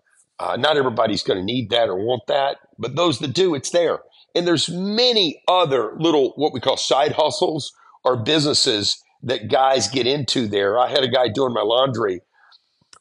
Uh, 0.41 0.57
not 0.57 0.77
everybody's 0.77 1.23
going 1.23 1.39
to 1.39 1.45
need 1.45 1.71
that 1.71 1.89
or 1.89 1.97
want 1.97 2.23
that, 2.27 2.59
but 2.79 2.97
those 2.97 3.21
that 3.21 3.33
do, 3.33 3.55
it's 3.55 3.71
there. 3.71 4.01
And 4.35 4.47
there's 4.47 4.69
many 4.69 5.41
other 5.47 5.93
little 5.97 6.33
what 6.35 6.53
we 6.53 6.61
call 6.61 6.77
side 6.77 7.13
hustles 7.13 7.73
or 8.03 8.17
businesses 8.17 9.01
that 9.25 9.51
guys 9.51 9.89
get 9.89 10.07
into 10.07 10.47
there. 10.47 10.79
I 10.79 10.89
had 10.89 11.03
a 11.03 11.09
guy 11.09 11.29
doing 11.29 11.53
my 11.53 11.63
laundry 11.63 12.21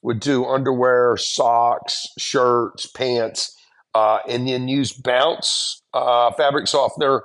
would 0.03 0.19
do 0.19 0.45
underwear, 0.45 1.15
socks, 1.17 2.05
shirts, 2.17 2.85
pants, 2.85 3.57
uh, 3.95 4.19
and 4.27 4.47
then 4.47 4.67
use 4.67 4.91
Bounce 4.91 5.81
uh, 5.93 6.31
fabric 6.33 6.67
softener, 6.67 7.23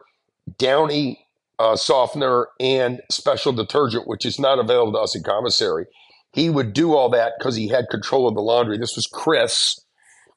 Downy 0.59 1.27
uh, 1.59 1.77
softener 1.77 2.47
and 2.61 3.01
special 3.11 3.53
detergent, 3.53 4.07
which 4.07 4.25
is 4.25 4.39
not 4.39 4.59
available 4.59 4.93
to 4.93 4.99
us 4.99 5.17
in 5.17 5.23
commissary. 5.25 5.87
He 6.33 6.49
would 6.49 6.73
do 6.73 6.95
all 6.95 7.09
that 7.11 7.33
because 7.39 7.57
he 7.57 7.69
had 7.69 7.89
control 7.91 8.29
of 8.29 8.35
the 8.35 8.43
laundry. 8.43 8.79
This 8.79 8.95
was 8.95 9.07
Chris. 9.07 9.81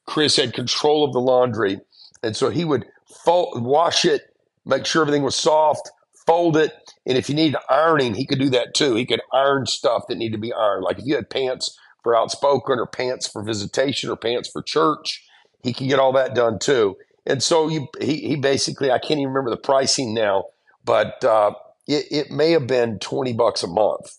Chris 0.06 0.36
had 0.36 0.52
control 0.52 1.04
of 1.04 1.12
the 1.12 1.20
laundry. 1.20 1.80
And 2.24 2.36
so 2.36 2.50
he 2.50 2.64
would 2.64 2.86
fold, 3.24 3.62
wash 3.62 4.04
it, 4.04 4.22
make 4.64 4.84
sure 4.84 5.02
everything 5.02 5.22
was 5.22 5.36
soft, 5.36 5.90
fold 6.26 6.56
it. 6.56 6.72
And 7.06 7.18
if 7.18 7.28
you 7.28 7.34
needed 7.34 7.56
ironing, 7.68 8.14
he 8.14 8.26
could 8.26 8.38
do 8.38 8.50
that 8.50 8.74
too. 8.74 8.94
He 8.94 9.06
could 9.06 9.20
iron 9.32 9.66
stuff 9.66 10.04
that 10.08 10.16
needed 10.16 10.36
to 10.36 10.40
be 10.40 10.52
ironed. 10.52 10.84
Like 10.84 10.98
if 10.98 11.06
you 11.06 11.16
had 11.16 11.30
pants 11.30 11.76
for 12.02 12.16
outspoken 12.16 12.78
or 12.78 12.86
pants 12.86 13.26
for 13.26 13.42
visitation 13.42 14.10
or 14.10 14.16
pants 14.16 14.48
for 14.48 14.62
church, 14.62 15.24
he 15.62 15.72
could 15.72 15.88
get 15.88 15.98
all 15.98 16.12
that 16.12 16.34
done 16.34 16.58
too. 16.58 16.96
And 17.26 17.42
so 17.42 17.68
you, 17.68 17.88
he, 18.00 18.16
he 18.28 18.36
basically, 18.36 18.90
I 18.90 18.98
can't 18.98 19.20
even 19.20 19.32
remember 19.32 19.50
the 19.50 19.56
pricing 19.56 20.14
now, 20.14 20.46
but 20.84 21.22
uh, 21.24 21.52
it, 21.86 22.06
it 22.10 22.30
may 22.30 22.50
have 22.52 22.66
been 22.66 22.98
20 22.98 23.32
bucks 23.32 23.62
a 23.62 23.68
month. 23.68 24.18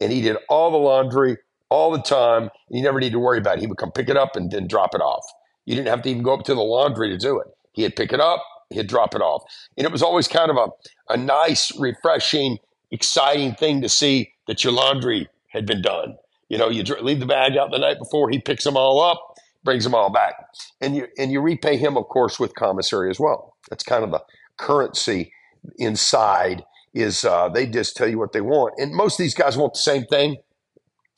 And 0.00 0.10
he 0.10 0.22
did 0.22 0.36
all 0.48 0.70
the 0.70 0.78
laundry 0.78 1.36
all 1.68 1.90
the 1.90 2.02
time. 2.02 2.44
And 2.44 2.50
you 2.70 2.82
never 2.82 3.00
need 3.00 3.12
to 3.12 3.18
worry 3.18 3.38
about 3.38 3.58
it. 3.58 3.60
He 3.60 3.66
would 3.66 3.76
come 3.76 3.92
pick 3.92 4.08
it 4.08 4.16
up 4.16 4.36
and 4.36 4.50
then 4.50 4.66
drop 4.66 4.94
it 4.94 5.02
off. 5.02 5.24
You 5.66 5.74
didn't 5.74 5.88
have 5.88 6.02
to 6.02 6.08
even 6.10 6.22
go 6.22 6.34
up 6.34 6.44
to 6.44 6.54
the 6.54 6.62
laundry 6.62 7.10
to 7.10 7.18
do 7.18 7.38
it. 7.38 7.46
He'd 7.72 7.96
pick 7.96 8.12
it 8.12 8.20
up, 8.20 8.42
he'd 8.70 8.86
drop 8.86 9.14
it 9.14 9.20
off. 9.20 9.42
And 9.76 9.84
it 9.84 9.92
was 9.92 10.02
always 10.02 10.28
kind 10.28 10.50
of 10.50 10.56
a, 10.56 10.68
a 11.12 11.16
nice, 11.16 11.70
refreshing, 11.78 12.58
exciting 12.90 13.54
thing 13.54 13.82
to 13.82 13.88
see 13.88 14.32
that 14.46 14.64
your 14.64 14.72
laundry 14.72 15.28
had 15.48 15.66
been 15.66 15.82
done. 15.82 16.16
You 16.48 16.58
know, 16.58 16.68
you 16.68 16.82
leave 17.00 17.20
the 17.20 17.26
bag 17.26 17.56
out 17.56 17.70
the 17.70 17.78
night 17.78 17.98
before, 17.98 18.30
he 18.30 18.40
picks 18.40 18.64
them 18.64 18.76
all 18.76 19.00
up, 19.00 19.20
brings 19.62 19.84
them 19.84 19.94
all 19.94 20.10
back. 20.10 20.34
And 20.80 20.96
you, 20.96 21.06
and 21.18 21.30
you 21.30 21.40
repay 21.40 21.76
him, 21.76 21.96
of 21.96 22.08
course, 22.08 22.40
with 22.40 22.54
commissary 22.54 23.10
as 23.10 23.20
well. 23.20 23.54
That's 23.68 23.84
kind 23.84 24.02
of 24.02 24.10
the 24.10 24.22
currency 24.56 25.32
inside 25.78 26.64
is 26.92 27.24
uh, 27.24 27.48
they 27.48 27.66
just 27.66 27.96
tell 27.96 28.08
you 28.08 28.18
what 28.18 28.32
they 28.32 28.40
want. 28.40 28.74
And 28.78 28.94
most 28.94 29.14
of 29.14 29.24
these 29.24 29.34
guys 29.34 29.56
want 29.56 29.74
the 29.74 29.78
same 29.78 30.04
thing. 30.06 30.38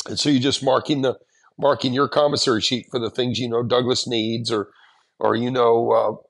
And 0.06 0.18
so 0.18 0.28
you're 0.28 0.42
just 0.42 0.62
marking 0.62 1.02
the 1.02 1.18
marking 1.58 1.92
your 1.92 2.08
commissary 2.08 2.60
sheet 2.60 2.86
for 2.90 2.98
the 2.98 3.10
things 3.10 3.38
you 3.38 3.48
know 3.48 3.62
Douglas 3.62 4.06
needs, 4.06 4.50
or 4.50 4.68
or 5.18 5.36
you 5.36 5.50
know 5.50 6.20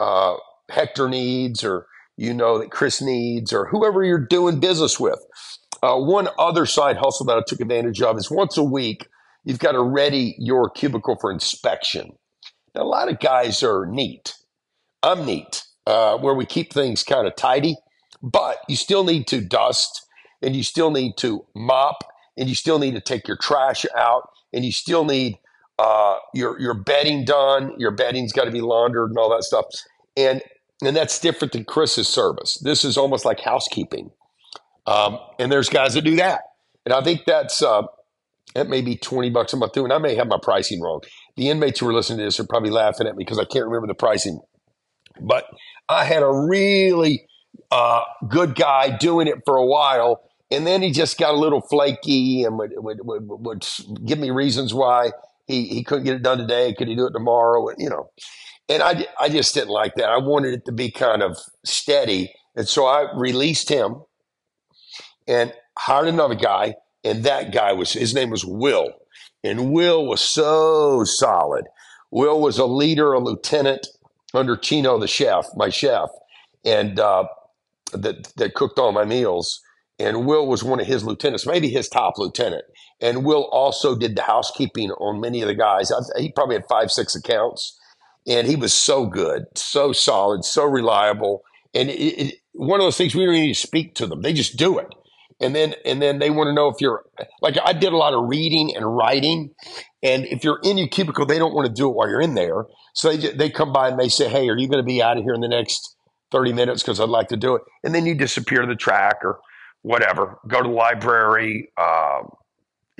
uh, 0.00 0.02
uh, 0.02 0.36
Hector 0.70 1.08
needs, 1.08 1.64
or 1.64 1.86
you 2.16 2.34
know 2.34 2.58
that 2.58 2.70
Chris 2.70 3.00
needs, 3.00 3.52
or 3.52 3.66
whoever 3.66 4.04
you're 4.04 4.26
doing 4.26 4.60
business 4.60 4.98
with. 4.98 5.18
Uh, 5.82 5.96
one 5.96 6.28
other 6.38 6.66
side 6.66 6.96
hustle 6.96 7.26
that 7.26 7.38
I 7.38 7.42
took 7.46 7.60
advantage 7.60 8.02
of 8.02 8.18
is 8.18 8.30
once 8.30 8.56
a 8.56 8.62
week 8.62 9.06
you've 9.44 9.58
got 9.58 9.72
to 9.72 9.82
ready 9.82 10.34
your 10.38 10.68
cubicle 10.68 11.16
for 11.20 11.32
inspection. 11.32 12.10
Now, 12.74 12.82
a 12.82 12.84
lot 12.84 13.10
of 13.10 13.20
guys 13.20 13.62
are 13.62 13.86
neat. 13.86 14.34
I'm 15.02 15.24
neat, 15.24 15.64
uh, 15.86 16.18
where 16.18 16.34
we 16.34 16.44
keep 16.44 16.72
things 16.72 17.02
kind 17.02 17.26
of 17.26 17.34
tidy, 17.36 17.76
but 18.22 18.58
you 18.68 18.76
still 18.76 19.04
need 19.04 19.26
to 19.28 19.40
dust 19.40 20.06
and 20.42 20.54
you 20.54 20.62
still 20.62 20.90
need 20.90 21.16
to 21.18 21.46
mop 21.54 22.04
and 22.36 22.48
you 22.48 22.54
still 22.54 22.78
need 22.78 22.94
to 22.94 23.00
take 23.00 23.26
your 23.26 23.36
trash 23.36 23.86
out 23.96 24.28
and 24.52 24.64
you 24.64 24.72
still 24.72 25.04
need 25.04 25.38
uh, 25.78 26.16
your 26.34 26.60
your 26.60 26.74
bedding 26.74 27.24
done. 27.24 27.72
Your 27.78 27.90
bedding's 27.90 28.32
got 28.32 28.44
to 28.44 28.50
be 28.50 28.60
laundered 28.60 29.08
and 29.08 29.18
all 29.18 29.30
that 29.30 29.44
stuff. 29.44 29.64
And 30.16 30.42
and 30.82 30.96
that's 30.96 31.18
different 31.18 31.52
than 31.52 31.64
Chris's 31.64 32.08
service. 32.08 32.58
This 32.62 32.84
is 32.84 32.96
almost 32.96 33.24
like 33.24 33.40
housekeeping. 33.40 34.10
Um, 34.86 35.18
and 35.38 35.52
there's 35.52 35.68
guys 35.68 35.94
that 35.94 36.02
do 36.02 36.16
that. 36.16 36.42
And 36.84 36.94
I 36.94 37.02
think 37.02 37.22
that's 37.26 37.62
uh, 37.62 37.82
that 38.54 38.68
may 38.68 38.80
be 38.80 38.96
20 38.96 39.30
bucks 39.30 39.52
a 39.52 39.56
month 39.56 39.72
too. 39.72 39.84
And 39.84 39.92
I 39.92 39.98
may 39.98 40.14
have 40.14 40.26
my 40.26 40.38
pricing 40.42 40.80
wrong. 40.80 41.02
The 41.36 41.50
inmates 41.50 41.80
who 41.80 41.88
are 41.88 41.92
listening 41.92 42.18
to 42.18 42.24
this 42.24 42.40
are 42.40 42.46
probably 42.46 42.70
laughing 42.70 43.06
at 43.06 43.16
me 43.16 43.24
because 43.24 43.38
I 43.38 43.44
can't 43.44 43.66
remember 43.66 43.86
the 43.86 43.94
pricing. 43.94 44.40
But 45.20 45.44
I 45.88 46.04
had 46.04 46.22
a 46.22 46.32
really 46.32 47.26
uh, 47.70 48.02
good 48.28 48.54
guy 48.54 48.96
doing 48.96 49.28
it 49.28 49.42
for 49.44 49.56
a 49.56 49.66
while. 49.66 50.22
And 50.50 50.66
then 50.66 50.82
he 50.82 50.90
just 50.90 51.18
got 51.18 51.34
a 51.34 51.36
little 51.38 51.60
flaky 51.60 52.42
and 52.42 52.58
would, 52.58 52.72
would, 52.76 52.98
would, 53.04 53.28
would 53.28 53.68
give 54.04 54.18
me 54.18 54.30
reasons 54.30 54.74
why 54.74 55.12
he, 55.46 55.66
he 55.66 55.84
couldn't 55.84 56.04
get 56.04 56.16
it 56.16 56.22
done 56.22 56.38
today. 56.38 56.74
Could 56.76 56.88
he 56.88 56.96
do 56.96 57.06
it 57.06 57.12
tomorrow? 57.12 57.68
You 57.78 57.90
know, 57.90 58.10
and 58.70 58.82
I, 58.84 59.06
I 59.18 59.28
just 59.28 59.52
didn't 59.52 59.70
like 59.70 59.96
that. 59.96 60.08
I 60.08 60.18
wanted 60.18 60.54
it 60.54 60.64
to 60.66 60.72
be 60.72 60.92
kind 60.92 61.22
of 61.22 61.36
steady. 61.64 62.32
And 62.54 62.68
so 62.68 62.86
I 62.86 63.12
released 63.16 63.68
him 63.68 64.02
and 65.26 65.52
hired 65.76 66.06
another 66.06 66.36
guy. 66.36 66.76
And 67.02 67.24
that 67.24 67.52
guy 67.52 67.72
was, 67.72 67.92
his 67.92 68.14
name 68.14 68.30
was 68.30 68.44
Will. 68.44 68.92
And 69.42 69.72
Will 69.72 70.06
was 70.06 70.20
so 70.20 71.02
solid. 71.02 71.64
Will 72.12 72.40
was 72.40 72.58
a 72.58 72.66
leader, 72.66 73.12
a 73.12 73.18
lieutenant 73.18 73.88
under 74.34 74.56
Chino, 74.56 74.98
the 74.98 75.08
chef, 75.08 75.46
my 75.56 75.68
chef, 75.68 76.08
and 76.64 77.00
uh, 77.00 77.24
that, 77.92 78.32
that 78.36 78.54
cooked 78.54 78.78
all 78.78 78.92
my 78.92 79.04
meals. 79.04 79.60
And 79.98 80.26
Will 80.26 80.46
was 80.46 80.62
one 80.62 80.80
of 80.80 80.86
his 80.86 81.04
lieutenants, 81.04 81.46
maybe 81.46 81.68
his 81.68 81.88
top 81.88 82.14
lieutenant. 82.18 82.64
And 83.00 83.24
Will 83.24 83.48
also 83.50 83.96
did 83.96 84.14
the 84.14 84.22
housekeeping 84.22 84.90
on 84.92 85.20
many 85.20 85.42
of 85.42 85.48
the 85.48 85.54
guys. 85.54 85.90
He 86.18 86.30
probably 86.32 86.56
had 86.56 86.68
five, 86.68 86.90
six 86.90 87.16
accounts. 87.16 87.78
And 88.26 88.46
he 88.46 88.56
was 88.56 88.72
so 88.72 89.06
good, 89.06 89.46
so 89.56 89.92
solid, 89.92 90.44
so 90.44 90.64
reliable. 90.64 91.42
And 91.74 91.88
it, 91.88 91.94
it, 91.94 92.34
one 92.52 92.80
of 92.80 92.84
those 92.84 92.96
things 92.96 93.14
we 93.14 93.24
don't 93.24 93.34
need 93.34 93.54
to 93.54 93.60
speak 93.60 93.94
to 93.96 94.06
them; 94.06 94.22
they 94.22 94.32
just 94.32 94.56
do 94.56 94.78
it 94.78 94.92
and 95.40 95.54
then 95.54 95.74
and 95.84 96.00
then 96.00 96.18
they 96.18 96.30
want 96.30 96.48
to 96.48 96.52
know 96.52 96.68
if 96.68 96.76
you're 96.80 97.04
like 97.40 97.56
I 97.64 97.72
did 97.72 97.92
a 97.92 97.96
lot 97.96 98.14
of 98.14 98.28
reading 98.28 98.76
and 98.76 98.96
writing, 98.96 99.50
and 100.02 100.26
if 100.26 100.44
you're 100.44 100.60
in 100.62 100.76
your 100.76 100.88
cubicle, 100.88 101.26
they 101.26 101.38
don't 101.38 101.54
want 101.54 101.66
to 101.66 101.72
do 101.72 101.88
it 101.88 101.94
while 101.94 102.08
you're 102.08 102.20
in 102.20 102.34
there. 102.34 102.66
So 102.94 103.14
they 103.16 103.32
they 103.32 103.50
come 103.50 103.72
by 103.72 103.88
and 103.88 103.98
they 103.98 104.08
say, 104.08 104.28
"Hey, 104.28 104.48
are 104.48 104.56
you 104.56 104.68
going 104.68 104.82
to 104.82 104.86
be 104.86 105.02
out 105.02 105.16
of 105.16 105.24
here 105.24 105.34
in 105.34 105.40
the 105.40 105.48
next 105.48 105.96
thirty 106.30 106.52
minutes? 106.52 106.82
Because 106.82 107.00
I'd 107.00 107.08
like 107.08 107.28
to 107.28 107.36
do 107.36 107.54
it." 107.54 107.62
And 107.82 107.94
then 107.94 108.06
you 108.06 108.14
disappear 108.14 108.60
to 108.60 108.66
the 108.66 108.76
track 108.76 109.16
or 109.24 109.40
whatever, 109.82 110.38
go 110.46 110.62
to 110.62 110.68
the 110.68 110.74
library, 110.74 111.72
um, 111.80 112.28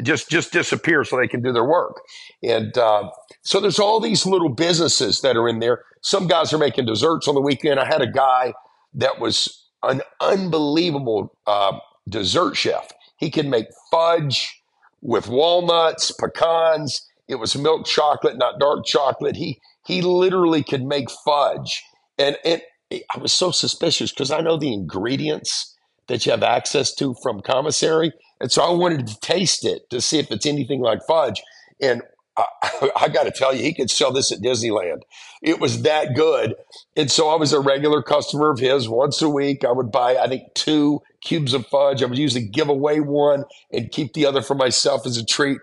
just 0.03 0.31
just 0.31 0.53
disappear 0.53 1.05
so 1.05 1.17
they 1.17 1.29
can 1.29 1.43
do 1.43 1.53
their 1.53 1.65
work. 1.65 1.97
And 2.43 2.77
uh, 2.79 3.11
so 3.43 3.61
there's 3.61 3.79
all 3.79 4.01
these 4.01 4.27
little 4.27 4.51
businesses 4.51 5.21
that 5.23 5.37
are 5.37 5.49
in 5.49 5.61
there. 5.61 5.83
Some 6.03 6.29
guys 6.29 6.53
are 6.53 6.59
making 6.59 6.87
desserts 6.87 7.29
on 7.29 7.35
the 7.35 7.41
weekend. 7.41 7.81
I 7.81 7.87
had 7.87 8.03
a 8.03 8.11
guy 8.11 8.55
that 8.95 9.21
was 9.21 9.69
an 9.83 10.03
unbelievable. 10.21 11.37
Uh, 11.47 11.79
dessert 12.09 12.57
chef. 12.57 12.91
He 13.19 13.31
could 13.31 13.47
make 13.47 13.67
fudge 13.91 14.63
with 15.01 15.29
walnuts, 15.29 16.13
pecans. 16.13 17.07
It 17.29 17.37
was 17.37 17.57
milk 17.57 17.87
chocolate, 17.87 18.37
not 18.37 18.59
dark 18.59 18.85
chocolate. 18.85 19.37
He 19.37 19.61
he 19.87 20.03
literally 20.03 20.63
could 20.63 20.85
make 20.85 21.11
fudge, 21.11 21.83
and 22.19 22.37
and 22.45 22.63
I 22.93 23.19
was 23.21 23.33
so 23.33 23.51
suspicious 23.51 24.11
because 24.11 24.31
I 24.31 24.41
know 24.41 24.57
the 24.57 24.73
ingredients 24.73 25.77
that 26.09 26.27
you 26.27 26.33
have 26.33 26.43
access 26.43 26.95
to 26.97 27.15
from 27.23 27.41
commissary, 27.41 28.13
and 28.41 28.51
so 28.51 28.63
I 28.63 28.71
wanted 28.71 29.07
to 29.07 29.21
taste 29.21 29.65
it 29.65 29.89
to 29.91 30.01
see 30.01 30.19
if 30.19 30.31
it's 30.31 30.47
anything 30.47 30.81
like 30.81 31.01
fudge. 31.07 31.43
And 31.81 32.03
I, 32.37 32.91
I 32.97 33.09
got 33.09 33.25
to 33.25 33.31
tell 33.31 33.55
you, 33.55 33.63
he 33.63 33.75
could 33.75 33.91
sell 33.91 34.13
this 34.13 34.33
at 34.33 34.41
Disneyland. 34.41 35.03
It 35.43 35.61
was 35.61 35.83
that 35.83 36.15
good. 36.15 36.55
And 36.97 37.11
so 37.11 37.29
I 37.29 37.37
was 37.37 37.53
a 37.53 37.61
regular 37.61 38.03
customer 38.03 38.51
of 38.51 38.59
his. 38.59 38.89
Once 38.89 39.21
a 39.23 39.29
week, 39.29 39.65
I 39.65 39.73
would 39.73 39.93
buy, 39.93 40.17
I 40.17 40.29
think, 40.29 40.55
two 40.55 41.01
cubes 41.21 41.55
of 41.55 41.67
fudge. 41.67 42.03
I 42.03 42.07
would 42.07 42.19
usually 42.19 42.47
give 42.47 42.69
away 42.69 43.01
one 43.01 43.45
and 43.73 43.91
keep 43.91 44.15
the 44.15 44.27
other 44.27 44.43
for 44.43 44.55
myself 44.55 45.07
as 45.07 45.17
a 45.17 45.25
treat. 45.25 45.59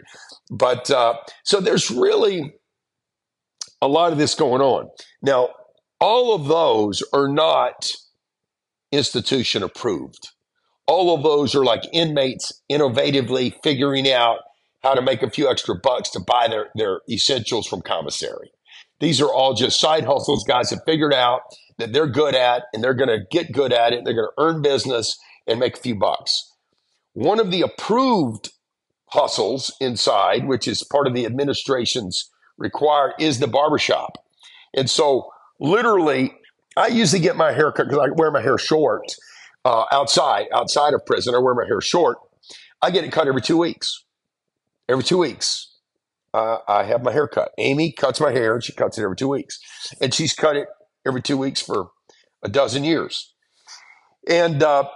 But 0.49 0.89
uh, 0.91 1.15
so 1.43 1.59
there's 1.59 1.91
really 1.91 2.53
a 3.81 3.87
lot 3.87 4.11
of 4.11 4.17
this 4.17 4.35
going 4.35 4.61
on. 4.61 4.89
Now, 5.21 5.49
all 5.99 6.35
of 6.35 6.47
those 6.47 7.03
are 7.13 7.27
not 7.27 7.91
institution 8.91 9.63
approved. 9.63 10.29
All 10.87 11.13
of 11.13 11.23
those 11.23 11.53
are 11.55 11.65
like 11.65 11.83
inmates 11.93 12.53
innovatively 12.71 13.53
figuring 13.61 14.09
out 14.11 14.39
how 14.83 14.93
to 14.93 15.01
make 15.01 15.21
a 15.21 15.29
few 15.29 15.49
extra 15.49 15.75
bucks 15.75 16.09
to 16.11 16.19
buy 16.19 16.47
their, 16.47 16.69
their 16.75 17.01
essentials 17.09 17.67
from 17.67 17.81
commissary. 17.81 18.51
These 18.99 19.21
are 19.21 19.31
all 19.31 19.53
just 19.53 19.79
side 19.79 20.05
hustles 20.05 20.43
guys 20.47 20.69
have 20.69 20.79
figured 20.85 21.13
out 21.13 21.41
that 21.77 21.93
they're 21.93 22.07
good 22.07 22.35
at 22.35 22.63
and 22.73 22.83
they're 22.83 22.93
going 22.93 23.09
to 23.09 23.25
get 23.29 23.51
good 23.51 23.73
at 23.73 23.93
it. 23.93 24.03
They're 24.03 24.13
going 24.13 24.29
to 24.35 24.43
earn 24.43 24.61
business 24.61 25.17
and 25.45 25.59
make 25.59 25.77
a 25.77 25.81
few 25.81 25.95
bucks. 25.95 26.51
One 27.13 27.39
of 27.39 27.51
the 27.51 27.61
approved 27.61 28.51
hustles 29.07 29.75
inside, 29.79 30.47
which 30.47 30.67
is 30.67 30.83
part 30.83 31.07
of 31.07 31.13
the 31.13 31.25
administration's 31.25 32.29
required, 32.57 33.13
is 33.19 33.39
the 33.39 33.47
barbershop. 33.47 34.17
And 34.75 34.89
so, 34.89 35.29
literally, 35.59 36.33
I 36.75 36.87
usually 36.87 37.21
get 37.21 37.35
my 37.35 37.51
hair 37.51 37.71
cut 37.71 37.87
because 37.87 37.99
I 37.99 38.09
wear 38.15 38.31
my 38.31 38.41
hair 38.41 38.57
short 38.57 39.05
uh, 39.67 39.85
outside, 39.91 40.47
outside 40.53 40.93
of 40.93 41.05
prison. 41.05 41.35
I 41.35 41.39
wear 41.39 41.53
my 41.53 41.65
hair 41.65 41.81
short. 41.81 42.17
I 42.81 42.91
get 42.91 43.03
it 43.03 43.11
cut 43.11 43.27
every 43.27 43.41
two 43.41 43.57
weeks 43.57 44.03
every 44.89 45.03
two 45.03 45.17
weeks. 45.17 45.75
Uh, 46.33 46.57
I 46.67 46.83
have 46.83 47.03
my 47.03 47.11
hair 47.11 47.27
cut. 47.27 47.51
Amy 47.57 47.91
cuts 47.91 48.19
my 48.19 48.31
hair 48.31 48.55
and 48.55 48.63
she 48.63 48.73
cuts 48.73 48.97
it 48.97 49.03
every 49.03 49.15
two 49.15 49.27
weeks. 49.27 49.59
And 50.01 50.13
she's 50.13 50.33
cut 50.33 50.55
it 50.55 50.67
every 51.05 51.21
two 51.21 51.37
weeks 51.37 51.61
for 51.61 51.89
a 52.43 52.49
dozen 52.49 52.83
years. 52.83 53.33
And 54.29 54.61
uh, 54.61 54.87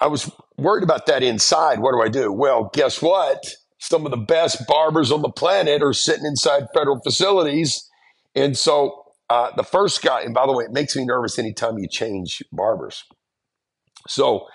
I 0.00 0.06
was 0.06 0.30
worried 0.56 0.84
about 0.84 1.06
that 1.06 1.22
inside. 1.22 1.80
What 1.80 1.92
do 1.92 2.02
I 2.02 2.08
do? 2.08 2.32
Well, 2.32 2.70
guess 2.72 3.00
what? 3.00 3.38
Some 3.78 4.04
of 4.04 4.10
the 4.10 4.16
best 4.16 4.66
barbers 4.66 5.10
on 5.10 5.22
the 5.22 5.30
planet 5.30 5.82
are 5.82 5.92
sitting 5.92 6.24
inside 6.24 6.66
federal 6.74 7.00
facilities. 7.00 7.88
And 8.34 8.56
so 8.56 9.04
uh, 9.28 9.50
the 9.56 9.64
first 9.64 10.02
guy, 10.02 10.22
and 10.22 10.34
by 10.34 10.46
the 10.46 10.52
way, 10.52 10.64
it 10.64 10.72
makes 10.72 10.96
me 10.96 11.04
nervous 11.04 11.38
anytime 11.38 11.78
you 11.78 11.88
change 11.88 12.42
barbers. 12.52 13.04
So 14.08 14.46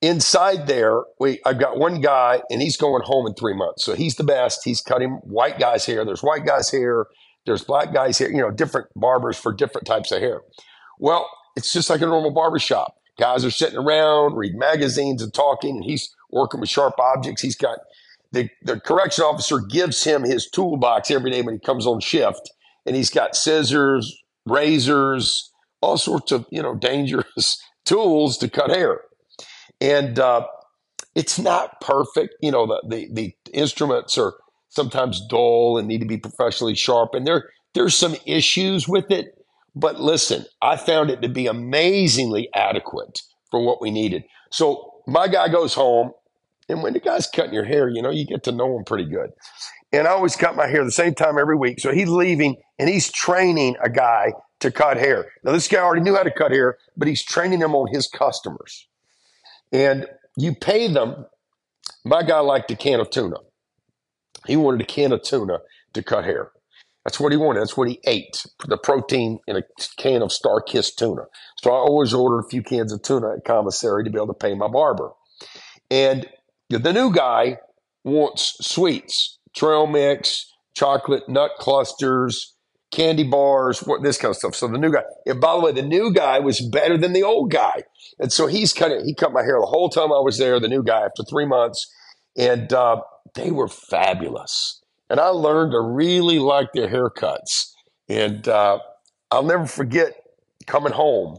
inside 0.00 0.66
there, 0.66 1.02
we 1.18 1.40
I've 1.44 1.58
got 1.58 1.78
one 1.78 2.00
guy 2.00 2.42
and 2.50 2.62
he's 2.62 2.76
going 2.76 3.02
home 3.04 3.26
in 3.26 3.34
three 3.34 3.54
months. 3.54 3.84
So 3.84 3.94
he's 3.94 4.16
the 4.16 4.24
best. 4.24 4.60
He's 4.64 4.80
cutting 4.80 5.20
white 5.24 5.58
guys' 5.58 5.86
hair. 5.86 6.04
There's 6.04 6.22
white 6.22 6.46
guys' 6.46 6.70
hair. 6.70 7.06
There's 7.46 7.64
black 7.64 7.92
guys' 7.92 8.18
hair. 8.18 8.30
You 8.30 8.42
know, 8.42 8.50
different 8.50 8.88
barbers 8.94 9.38
for 9.38 9.52
different 9.52 9.86
types 9.86 10.12
of 10.12 10.20
hair. 10.20 10.42
Well, 10.98 11.28
it's 11.56 11.72
just 11.72 11.90
like 11.90 12.00
a 12.00 12.06
normal 12.06 12.30
barber 12.30 12.58
shop. 12.58 12.94
Guys 13.18 13.44
are 13.44 13.50
sitting 13.50 13.78
around, 13.78 14.36
reading 14.36 14.58
magazines 14.58 15.22
and 15.22 15.34
talking, 15.34 15.76
and 15.76 15.84
he's 15.84 16.14
working 16.30 16.60
with 16.60 16.68
sharp 16.68 16.94
objects. 17.00 17.42
He's 17.42 17.56
got 17.56 17.78
the, 18.30 18.48
the 18.62 18.78
correction 18.78 19.24
officer 19.24 19.58
gives 19.58 20.04
him 20.04 20.22
his 20.22 20.48
toolbox 20.50 21.10
every 21.10 21.30
day 21.30 21.42
when 21.42 21.54
he 21.54 21.60
comes 21.60 21.86
on 21.86 22.00
shift, 22.00 22.50
and 22.86 22.94
he's 22.94 23.10
got 23.10 23.34
scissors, 23.34 24.22
razors, 24.46 25.50
all 25.80 25.96
sorts 25.96 26.32
of 26.32 26.46
you 26.50 26.62
know 26.62 26.74
dangerous 26.80 27.60
tools 27.88 28.38
to 28.38 28.48
cut 28.48 28.70
hair 28.70 29.00
and 29.80 30.18
uh, 30.18 30.46
it's 31.14 31.38
not 31.38 31.80
perfect. 31.80 32.34
You 32.40 32.52
know, 32.52 32.66
the, 32.66 32.82
the, 32.88 33.08
the 33.12 33.34
instruments 33.52 34.18
are 34.18 34.34
sometimes 34.68 35.26
dull 35.28 35.78
and 35.78 35.88
need 35.88 36.00
to 36.00 36.06
be 36.06 36.18
professionally 36.18 36.74
sharp, 36.74 37.14
and 37.14 37.26
there 37.26 37.48
there's 37.74 37.94
some 37.94 38.16
issues 38.26 38.88
with 38.88 39.10
it. 39.10 39.34
But 39.74 40.00
listen, 40.00 40.44
I 40.62 40.76
found 40.76 41.10
it 41.10 41.22
to 41.22 41.28
be 41.28 41.46
amazingly 41.46 42.48
adequate 42.54 43.22
for 43.50 43.64
what 43.64 43.80
we 43.80 43.90
needed. 43.90 44.24
So 44.50 44.94
my 45.06 45.28
guy 45.28 45.48
goes 45.48 45.74
home, 45.74 46.12
and 46.68 46.82
when 46.82 46.92
the 46.92 47.00
guy's 47.00 47.26
cutting 47.26 47.54
your 47.54 47.64
hair, 47.64 47.88
you 47.88 48.02
know, 48.02 48.10
you 48.10 48.26
get 48.26 48.44
to 48.44 48.52
know 48.52 48.76
him 48.76 48.84
pretty 48.84 49.04
good. 49.04 49.30
And 49.92 50.06
I 50.06 50.10
always 50.10 50.36
cut 50.36 50.56
my 50.56 50.66
hair 50.66 50.84
the 50.84 50.92
same 50.92 51.14
time 51.14 51.38
every 51.38 51.56
week. 51.56 51.80
So 51.80 51.92
he's 51.92 52.08
leaving 52.08 52.56
and 52.78 52.88
he's 52.88 53.10
training 53.10 53.76
a 53.82 53.88
guy 53.88 54.32
to 54.60 54.70
cut 54.70 54.96
hair. 54.98 55.26
Now, 55.44 55.52
this 55.52 55.68
guy 55.68 55.78
already 55.78 56.02
knew 56.02 56.14
how 56.14 56.24
to 56.24 56.30
cut 56.30 56.50
hair, 56.50 56.76
but 56.96 57.08
he's 57.08 57.22
training 57.22 57.60
him 57.60 57.74
on 57.74 57.92
his 57.92 58.06
customers 58.06 58.86
and 59.72 60.06
you 60.36 60.54
pay 60.54 60.88
them. 60.92 61.26
My 62.04 62.22
guy 62.22 62.40
liked 62.40 62.70
a 62.70 62.76
can 62.76 63.00
of 63.00 63.10
tuna. 63.10 63.36
He 64.46 64.56
wanted 64.56 64.80
a 64.80 64.86
can 64.86 65.12
of 65.12 65.22
tuna 65.22 65.58
to 65.94 66.02
cut 66.02 66.24
hair. 66.24 66.52
That's 67.04 67.18
what 67.18 67.32
he 67.32 67.38
wanted. 67.38 67.60
That's 67.60 67.76
what 67.76 67.88
he 67.88 68.00
ate. 68.04 68.44
The 68.66 68.76
protein 68.76 69.38
in 69.46 69.56
a 69.56 69.62
can 69.96 70.22
of 70.22 70.28
StarKist 70.28 70.96
tuna. 70.96 71.22
So 71.62 71.70
I 71.70 71.76
always 71.76 72.12
ordered 72.12 72.40
a 72.40 72.48
few 72.50 72.62
cans 72.62 72.92
of 72.92 73.02
tuna 73.02 73.34
at 73.34 73.44
commissary 73.44 74.04
to 74.04 74.10
be 74.10 74.16
able 74.16 74.26
to 74.28 74.34
pay 74.34 74.54
my 74.54 74.68
barber. 74.68 75.12
And 75.90 76.26
the 76.68 76.92
new 76.92 77.12
guy 77.12 77.58
wants 78.04 78.56
sweets, 78.60 79.37
trail 79.58 79.86
mix, 79.86 80.50
chocolate 80.74 81.28
nut 81.28 81.50
clusters, 81.58 82.54
candy 82.90 83.24
bars, 83.24 83.80
what 83.80 84.02
this 84.02 84.16
kind 84.16 84.30
of 84.30 84.36
stuff. 84.36 84.54
So 84.54 84.68
the 84.68 84.78
new 84.78 84.92
guy, 84.92 85.02
and 85.26 85.40
by 85.40 85.54
the 85.54 85.60
way, 85.60 85.72
the 85.72 85.82
new 85.82 86.12
guy 86.12 86.38
was 86.38 86.60
better 86.60 86.96
than 86.96 87.12
the 87.12 87.22
old 87.22 87.50
guy. 87.50 87.82
And 88.18 88.32
so 88.32 88.46
he's 88.46 88.72
cutting, 88.72 89.04
he 89.04 89.14
cut 89.14 89.32
my 89.32 89.42
hair 89.42 89.58
the 89.60 89.66
whole 89.66 89.90
time 89.90 90.12
I 90.12 90.20
was 90.20 90.38
there, 90.38 90.58
the 90.60 90.68
new 90.68 90.82
guy 90.82 91.00
after 91.00 91.22
three 91.28 91.46
months. 91.46 91.92
And 92.36 92.72
uh, 92.72 93.02
they 93.34 93.50
were 93.50 93.68
fabulous. 93.68 94.80
And 95.10 95.20
I 95.20 95.28
learned 95.28 95.72
to 95.72 95.80
really 95.80 96.38
like 96.38 96.68
their 96.72 96.88
haircuts. 96.88 97.72
And 98.08 98.46
uh, 98.48 98.78
I'll 99.30 99.42
never 99.42 99.66
forget 99.66 100.14
coming 100.66 100.92
home 100.92 101.38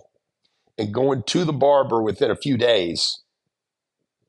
and 0.78 0.94
going 0.94 1.24
to 1.28 1.46
the 1.46 1.54
barber 1.54 2.02
within 2.02 2.32
a 2.32 2.36
few 2.36 2.58
days, 2.58 3.22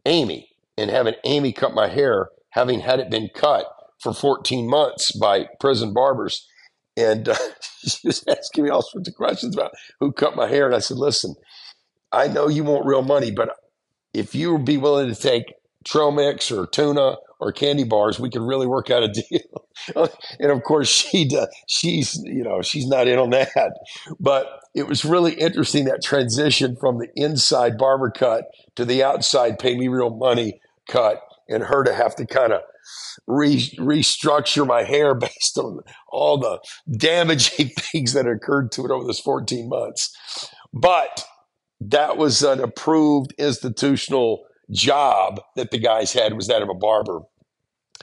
Amy, 0.07 0.49
and 0.77 0.91
having 0.91 1.15
Amy 1.25 1.53
cut 1.53 1.75
my 1.75 1.89
hair, 1.89 2.29
having 2.51 2.81
had 2.81 3.01
it 3.01 3.11
been 3.11 3.29
cut 3.35 3.67
for 4.03 4.13
14 4.13 4.69
months 4.69 5.13
by 5.13 5.47
prison 5.61 5.93
barbers. 5.93 6.47
And 6.97 7.29
uh, 7.29 7.37
she 7.87 8.09
was 8.09 8.25
asking 8.29 8.65
me 8.65 8.71
all 8.71 8.83
sorts 8.83 9.09
of 9.09 9.15
questions 9.15 9.55
about 9.55 9.73
who 10.01 10.13
cut 10.13 10.37
my 10.37 10.49
hair. 10.49 10.67
And 10.67 10.75
I 10.75 10.81
said, 10.81 10.97
listen, 10.97 11.35
I 12.13 12.29
know 12.29 12.49
you 12.49 12.65
want 12.65 12.87
real 12.87 13.03
money, 13.03 13.31
but 13.31 13.51
if 14.13 14.35
you 14.35 14.53
would 14.53 14.65
be 14.65 14.77
willing 14.77 15.13
to 15.13 15.21
take 15.21 15.55
trail 15.85 16.11
mix 16.11 16.51
or 16.51 16.67
tuna 16.67 17.17
or 17.41 17.53
candy 17.53 17.85
bars, 17.85 18.21
we 18.21 18.31
could 18.31 18.43
really 18.43 18.67
work 18.67 18.91
out 18.91 19.03
a 19.03 19.09
deal. 19.31 20.09
and 20.39 20.51
of 20.51 20.63
course, 20.63 20.89
she 20.89 21.27
does, 21.27 21.49
she's 21.67 22.21
you 22.25 22.43
know 22.43 22.61
she's 22.63 22.87
not 22.87 23.09
in 23.09 23.19
on 23.19 23.31
that. 23.31 23.73
But 24.19 24.47
it 24.75 24.87
was 24.87 25.05
really 25.05 25.35
interesting 25.35 25.87
that 25.87 26.03
transition 26.03 26.77
from 26.77 26.99
the 26.99 27.09
inside 27.17 27.79
barber 27.79 28.11
cut 28.11 28.45
to 28.77 28.85
the 28.85 29.03
outside 29.03 29.59
pay 29.59 29.77
me 29.77 29.89
real 29.89 30.15
money 30.15 30.61
cut, 30.89 31.21
and 31.49 31.65
her 31.65 31.85
to 31.85 31.95
have 31.95 32.15
to 32.17 32.27
kind 32.27 32.53
of 32.53 32.61
re- 33.27 33.75
restructure 33.79 34.67
my 34.67 34.83
hair 34.83 35.15
based 35.17 35.59
on 35.59 35.81
all 36.09 36.39
the 36.39 36.61
damaging 36.97 37.69
things 37.79 38.13
that 38.13 38.27
occurred 38.27 38.73
to 38.73 38.85
it 38.85 38.91
over 38.91 39.07
this 39.07 39.21
14 39.21 39.69
months. 39.69 40.15
But 40.73 41.25
that 41.81 42.17
was 42.17 42.43
an 42.43 42.61
approved 42.61 43.35
institutional 43.39 44.45
job 44.71 45.41
that 45.57 45.71
the 45.71 45.79
guys 45.79 46.13
had 46.13 46.35
was 46.35 46.47
that 46.47 46.63
of 46.63 46.69
a 46.69 46.75
barber. 46.75 47.21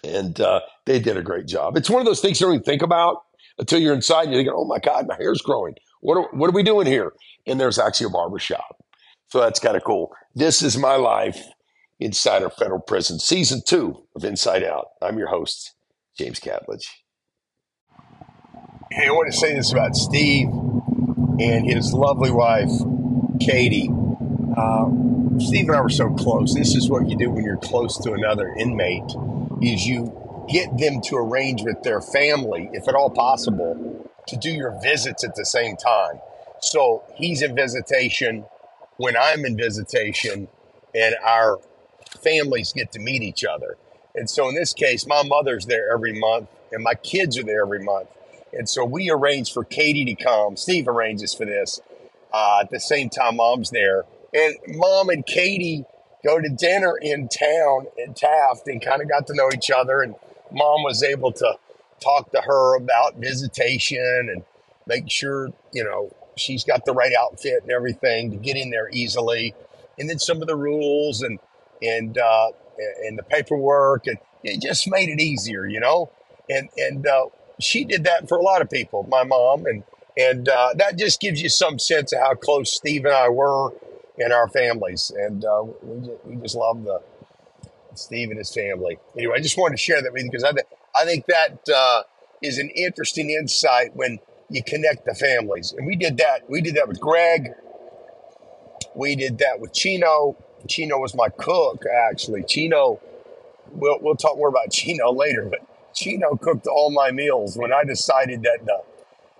And 0.03 0.39
uh, 0.39 0.61
they 0.85 0.99
did 0.99 1.17
a 1.17 1.21
great 1.21 1.47
job. 1.47 1.77
It's 1.77 1.89
one 1.89 2.01
of 2.01 2.05
those 2.05 2.21
things 2.21 2.39
you 2.39 2.47
don't 2.47 2.55
even 2.55 2.63
think 2.63 2.81
about 2.81 3.17
until 3.57 3.79
you're 3.79 3.93
inside 3.93 4.23
and 4.23 4.33
you're 4.33 4.39
thinking, 4.39 4.53
oh 4.55 4.65
my 4.65 4.79
God, 4.79 5.07
my 5.07 5.15
hair's 5.15 5.41
growing. 5.41 5.73
What 6.01 6.17
are, 6.17 6.29
what 6.33 6.49
are 6.49 6.53
we 6.53 6.63
doing 6.63 6.85
here? 6.85 7.13
And 7.47 7.59
there's 7.59 7.79
actually 7.79 8.07
a 8.07 8.11
barber 8.11 8.37
shop. 8.37 8.83
So 9.29 9.39
that's 9.39 9.59
kind 9.59 9.75
of 9.75 9.83
cool. 9.83 10.11
This 10.35 10.61
is 10.61 10.77
my 10.77 10.95
life 10.95 11.43
inside 11.99 12.43
a 12.43 12.49
federal 12.49 12.79
prison, 12.79 13.19
season 13.19 13.61
two 13.65 14.03
of 14.15 14.23
Inside 14.23 14.63
Out. 14.63 14.87
I'm 15.01 15.17
your 15.17 15.29
host, 15.29 15.73
James 16.17 16.39
Catledge. 16.39 16.85
Hey, 18.91 19.07
I 19.07 19.11
want 19.11 19.31
to 19.31 19.37
say 19.37 19.53
this 19.53 19.71
about 19.71 19.95
Steve 19.95 20.47
and 21.39 21.69
his 21.69 21.93
lovely 21.93 22.31
wife, 22.31 22.71
Katie. 23.39 23.89
Uh, 24.55 24.89
Steve 25.39 25.67
and 25.67 25.75
I 25.75 25.81
were 25.81 25.89
so 25.89 26.09
close. 26.11 26.53
This 26.55 26.75
is 26.75 26.89
what 26.89 27.07
you 27.09 27.17
do 27.17 27.29
when 27.29 27.43
you're 27.43 27.57
close 27.57 27.97
to 28.03 28.13
another 28.13 28.53
inmate: 28.57 29.11
is 29.61 29.85
you 29.85 30.13
get 30.49 30.77
them 30.77 31.01
to 31.01 31.17
arrange 31.17 31.63
with 31.63 31.83
their 31.83 32.01
family, 32.01 32.69
if 32.73 32.87
at 32.87 32.95
all 32.95 33.09
possible, 33.09 34.09
to 34.27 34.37
do 34.37 34.49
your 34.49 34.79
visits 34.81 35.23
at 35.23 35.35
the 35.35 35.45
same 35.45 35.75
time. 35.75 36.19
So 36.61 37.03
he's 37.15 37.41
in 37.41 37.55
visitation 37.55 38.45
when 38.97 39.15
I'm 39.15 39.45
in 39.45 39.57
visitation, 39.57 40.47
and 40.95 41.15
our 41.23 41.59
families 42.17 42.73
get 42.73 42.91
to 42.93 42.99
meet 42.99 43.21
each 43.21 43.43
other. 43.45 43.77
And 44.15 44.29
so 44.29 44.49
in 44.49 44.55
this 44.55 44.73
case, 44.73 45.05
my 45.05 45.23
mother's 45.23 45.65
there 45.65 45.91
every 45.93 46.19
month, 46.19 46.49
and 46.71 46.83
my 46.83 46.95
kids 46.95 47.37
are 47.37 47.43
there 47.43 47.61
every 47.61 47.83
month. 47.83 48.09
And 48.53 48.67
so 48.67 48.83
we 48.83 49.09
arrange 49.09 49.53
for 49.53 49.63
Katie 49.63 50.05
to 50.05 50.15
come. 50.15 50.57
Steve 50.57 50.87
arranges 50.87 51.33
for 51.33 51.45
this 51.45 51.79
uh, 52.33 52.59
at 52.61 52.69
the 52.69 52.79
same 52.79 53.09
time 53.09 53.37
mom's 53.37 53.69
there. 53.69 54.05
And 54.33 54.55
mom 54.67 55.09
and 55.09 55.25
Katie 55.25 55.85
go 56.23 56.39
to 56.41 56.49
dinner 56.49 56.97
in 57.01 57.27
town 57.29 57.87
in 57.97 58.13
Taft 58.13 58.67
and 58.67 58.81
kind 58.81 59.01
of 59.01 59.09
got 59.09 59.27
to 59.27 59.35
know 59.35 59.49
each 59.53 59.69
other. 59.71 60.01
And 60.01 60.15
mom 60.51 60.83
was 60.83 61.03
able 61.03 61.31
to 61.33 61.57
talk 61.99 62.31
to 62.31 62.41
her 62.41 62.75
about 62.75 63.15
visitation 63.15 64.29
and 64.31 64.43
make 64.85 65.09
sure, 65.09 65.49
you 65.73 65.83
know, 65.83 66.11
she's 66.35 66.63
got 66.63 66.85
the 66.85 66.93
right 66.93 67.13
outfit 67.17 67.63
and 67.63 67.71
everything 67.71 68.31
to 68.31 68.37
get 68.37 68.55
in 68.55 68.69
there 68.69 68.89
easily. 68.91 69.53
And 69.99 70.09
then 70.09 70.19
some 70.19 70.41
of 70.41 70.47
the 70.47 70.55
rules 70.55 71.21
and 71.21 71.39
and 71.81 72.17
uh, 72.17 72.49
and 73.05 73.17
the 73.17 73.23
paperwork, 73.23 74.07
and 74.07 74.17
it 74.43 74.61
just 74.61 74.89
made 74.89 75.09
it 75.09 75.21
easier, 75.21 75.65
you 75.67 75.79
know. 75.79 76.11
And 76.49 76.69
and 76.77 77.07
uh, 77.07 77.27
she 77.59 77.83
did 77.83 78.03
that 78.05 78.27
for 78.29 78.37
a 78.37 78.41
lot 78.41 78.61
of 78.61 78.69
people, 78.69 79.05
my 79.09 79.23
mom, 79.23 79.65
and 79.65 79.83
and 80.17 80.49
uh, 80.49 80.69
that 80.75 80.97
just 80.97 81.19
gives 81.21 81.41
you 81.41 81.49
some 81.49 81.79
sense 81.79 82.13
of 82.13 82.19
how 82.19 82.33
close 82.35 82.73
Steve 82.73 83.05
and 83.05 83.13
I 83.13 83.29
were 83.29 83.71
in 84.17 84.31
our 84.31 84.47
families, 84.49 85.11
and 85.15 85.45
uh, 85.45 85.63
we 85.83 86.07
just, 86.07 86.25
we 86.25 86.35
just 86.37 86.55
love 86.55 86.83
the 86.83 87.01
Steve 87.95 88.29
and 88.29 88.37
his 88.37 88.53
family. 88.53 88.97
Anyway, 89.17 89.35
I 89.37 89.41
just 89.41 89.57
wanted 89.57 89.77
to 89.77 89.81
share 89.81 90.01
that 90.01 90.13
with 90.13 90.23
you 90.23 90.31
because 90.31 90.43
I 90.43 90.51
th- 90.51 90.67
I 90.99 91.05
think 91.05 91.25
that 91.27 91.59
uh, 91.73 92.03
is 92.41 92.57
an 92.57 92.69
interesting 92.71 93.29
insight 93.29 93.95
when 93.95 94.19
you 94.49 94.63
connect 94.63 95.05
the 95.05 95.15
families, 95.15 95.73
and 95.77 95.85
we 95.87 95.95
did 95.95 96.17
that. 96.17 96.49
We 96.49 96.61
did 96.61 96.75
that 96.75 96.87
with 96.87 96.99
Greg. 96.99 97.51
We 98.95 99.15
did 99.15 99.39
that 99.39 99.59
with 99.59 99.73
Chino. 99.73 100.37
Chino 100.67 100.97
was 100.99 101.15
my 101.15 101.29
cook, 101.29 101.83
actually. 101.85 102.43
Chino, 102.43 102.99
we'll, 103.71 103.99
we'll 104.01 104.15
talk 104.15 104.37
more 104.37 104.49
about 104.49 104.71
Chino 104.71 105.11
later, 105.11 105.45
but 105.49 105.59
Chino 105.93 106.35
cooked 106.35 106.67
all 106.67 106.91
my 106.91 107.11
meals 107.11 107.57
when 107.57 107.73
I 107.73 107.83
decided 107.83 108.43
that 108.43 108.65
the, 108.65 108.81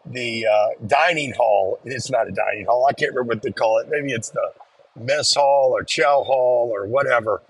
the 0.06 0.48
uh, 0.48 0.68
dining 0.86 1.34
hall, 1.34 1.80
it's 1.86 2.10
not 2.10 2.28
a 2.28 2.32
dining 2.32 2.66
hall, 2.66 2.86
I 2.90 2.94
can't 2.94 3.12
remember 3.14 3.36
what 3.36 3.42
they 3.44 3.52
call 3.52 3.80
it. 3.80 3.88
Maybe 3.90 4.12
it's 4.12 4.30
the 4.30 4.52
mess 4.96 5.36
hall 5.36 5.72
or 5.74 5.84
chow 5.84 6.24
hall 6.24 6.70
or 6.74 6.88
whatever. 6.88 7.42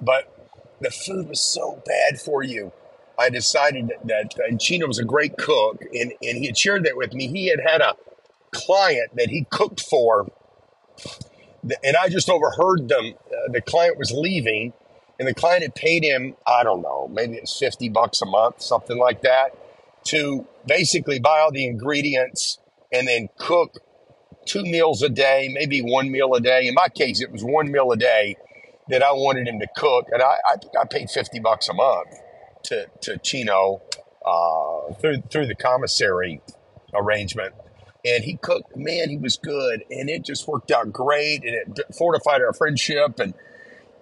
But 0.00 0.32
the 0.80 0.90
food 0.90 1.28
was 1.28 1.40
so 1.40 1.82
bad 1.86 2.20
for 2.20 2.42
you. 2.42 2.72
I 3.18 3.30
decided 3.30 3.88
that, 3.88 4.06
that 4.06 4.48
and 4.48 4.60
Chino 4.60 4.86
was 4.86 4.98
a 4.98 5.04
great 5.04 5.36
cook, 5.36 5.82
and, 5.92 6.12
and 6.22 6.38
he 6.38 6.46
had 6.46 6.56
shared 6.56 6.84
that 6.84 6.96
with 6.96 7.14
me. 7.14 7.26
He 7.26 7.48
had 7.48 7.60
had 7.60 7.80
a 7.80 7.96
client 8.52 9.16
that 9.16 9.28
he 9.30 9.44
cooked 9.50 9.80
for 9.80 10.30
and 11.62 11.96
I 11.96 12.08
just 12.08 12.28
overheard 12.28 12.88
them. 12.88 13.14
Uh, 13.26 13.52
the 13.52 13.60
client 13.60 13.98
was 13.98 14.12
leaving, 14.12 14.72
and 15.18 15.26
the 15.26 15.34
client 15.34 15.62
had 15.62 15.74
paid 15.74 16.04
him, 16.04 16.36
I 16.46 16.62
don't 16.62 16.82
know, 16.82 17.08
maybe 17.08 17.34
it's 17.34 17.58
50 17.58 17.88
bucks 17.88 18.22
a 18.22 18.26
month, 18.26 18.62
something 18.62 18.98
like 18.98 19.22
that, 19.22 19.56
to 20.04 20.46
basically 20.66 21.18
buy 21.18 21.40
all 21.40 21.50
the 21.50 21.66
ingredients 21.66 22.58
and 22.92 23.08
then 23.08 23.28
cook 23.38 23.78
two 24.46 24.62
meals 24.62 25.02
a 25.02 25.08
day, 25.08 25.50
maybe 25.52 25.80
one 25.80 26.10
meal 26.10 26.34
a 26.34 26.40
day. 26.40 26.66
In 26.66 26.74
my 26.74 26.88
case, 26.88 27.20
it 27.20 27.30
was 27.30 27.42
one 27.42 27.70
meal 27.70 27.92
a 27.92 27.96
day 27.96 28.36
that 28.88 29.02
I 29.02 29.12
wanted 29.12 29.46
him 29.46 29.60
to 29.60 29.66
cook. 29.76 30.06
And 30.10 30.22
I, 30.22 30.36
I 30.50 30.56
think 30.56 30.72
I 30.80 30.86
paid 30.86 31.10
50 31.10 31.40
bucks 31.40 31.68
a 31.68 31.74
month 31.74 32.14
to, 32.64 32.86
to 33.02 33.18
Chino 33.18 33.82
uh, 34.24 34.94
through, 34.94 35.22
through 35.30 35.46
the 35.46 35.54
commissary 35.54 36.40
arrangement 36.94 37.54
and 38.04 38.24
he 38.24 38.36
cooked. 38.36 38.76
Man, 38.76 39.10
he 39.10 39.16
was 39.16 39.36
good, 39.36 39.84
and 39.90 40.08
it 40.08 40.24
just 40.24 40.46
worked 40.46 40.70
out 40.70 40.92
great, 40.92 41.42
and 41.44 41.54
it 41.54 41.94
fortified 41.96 42.42
our 42.42 42.52
friendship. 42.52 43.18
And 43.18 43.34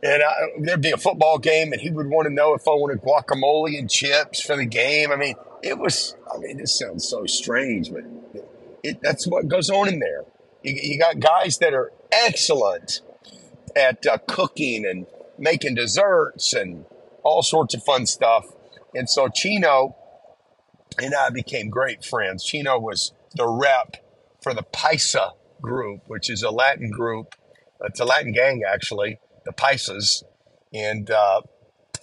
and 0.03 0.23
I, 0.23 0.33
there'd 0.59 0.83
be 0.83 0.91
a 0.91 0.97
football 0.97 1.39
game, 1.39 1.73
and 1.73 1.81
he 1.81 1.91
would 1.91 2.07
want 2.07 2.27
to 2.27 2.33
know 2.33 2.55
if 2.55 2.69
I 2.69 2.73
wanted 2.73 3.03
guacamole 3.03 3.79
and 3.79 3.91
chips 3.91 4.41
for 4.41 4.57
the 4.57 4.67
game. 4.67 5.11
I 5.11 5.17
mean, 5.17 5.35
it 5.63 5.79
was. 5.79 6.17
I 6.33 6.39
mean, 6.39 6.59
this 6.59 6.79
sounds 6.79 7.09
so 7.09 7.27
strange, 7.27 7.93
but 7.93 8.05
it, 8.83 9.01
that's 9.03 9.27
what 9.27 9.49
goes 9.49 9.71
on 9.71 9.89
in 9.89 9.99
there. 9.99 10.25
You, 10.63 10.79
you 10.83 10.99
got 10.99 11.21
guys 11.21 11.59
that 11.59 11.75
are 11.75 11.93
excellent 12.13 13.01
at 13.75 14.07
uh, 14.07 14.19
cooking 14.27 14.87
and 14.87 15.07
making 15.39 15.75
desserts 15.75 16.53
and 16.53 16.85
all 17.23 17.43
sorts 17.43 17.75
of 17.75 17.83
fun 17.83 18.07
stuff. 18.07 18.47
And 18.95 19.09
so 19.09 19.29
Chino 19.29 19.97
and 20.99 21.15
I 21.15 21.31
became 21.31 21.69
great 21.69 22.05
friends. 22.05 22.45
Chino 22.45 22.79
was 22.79 23.13
the 23.35 23.49
rep 23.49 23.97
for 24.43 24.55
the 24.55 24.63
Paisa 24.63 25.33
group, 25.61 26.03
which 26.07 26.31
is 26.31 26.43
a 26.43 26.51
Latin 26.51 26.91
group. 26.91 27.35
It's 27.83 28.01
a 28.01 28.05
Latin 28.05 28.33
gang, 28.33 28.63
actually, 28.67 29.19
the 29.45 29.53
Paisas. 29.53 30.23
And 30.73 31.11
uh, 31.11 31.43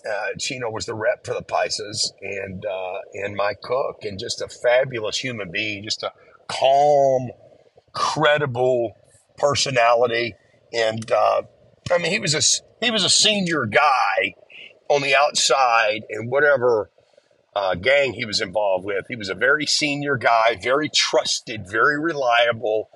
uh, 0.10 0.28
Chino 0.40 0.70
was 0.70 0.86
the 0.86 0.94
rep 0.94 1.26
for 1.26 1.34
the 1.34 1.44
Paisas 1.44 2.12
and, 2.22 2.66
uh, 2.66 3.00
and 3.14 3.36
my 3.36 3.54
cook, 3.62 4.00
and 4.04 4.20
just 4.20 4.42
a 4.42 4.48
fabulous 4.48 5.18
human 5.18 5.52
being, 5.52 5.84
just 5.84 6.04
a 6.04 6.12
calm, 6.48 7.30
credible 7.94 8.96
personality. 9.38 10.36
And 10.72 11.10
uh, 11.12 11.44
I 11.92 11.98
mean, 11.98 12.12
he 12.12 12.20
was 12.20 12.34
a 12.34 12.42
he 12.84 12.92
was 12.92 13.04
a 13.04 13.10
senior 13.10 13.66
guy 13.66 14.36
on 14.90 15.02
the 15.02 15.16
outside, 15.16 16.02
and 16.10 16.30
whatever 16.30 16.90
uh, 17.56 17.76
gang 17.76 18.14
he 18.14 18.26
was 18.26 18.42
involved 18.42 18.86
with. 18.86 19.06
He 19.08 19.16
was 19.16 19.30
a 19.30 19.36
very 19.36 19.66
senior 19.66 20.18
guy, 20.18 20.58
very 20.62 20.90
trusted, 20.94 21.68
very 21.68 22.00
reliable, 22.00 22.90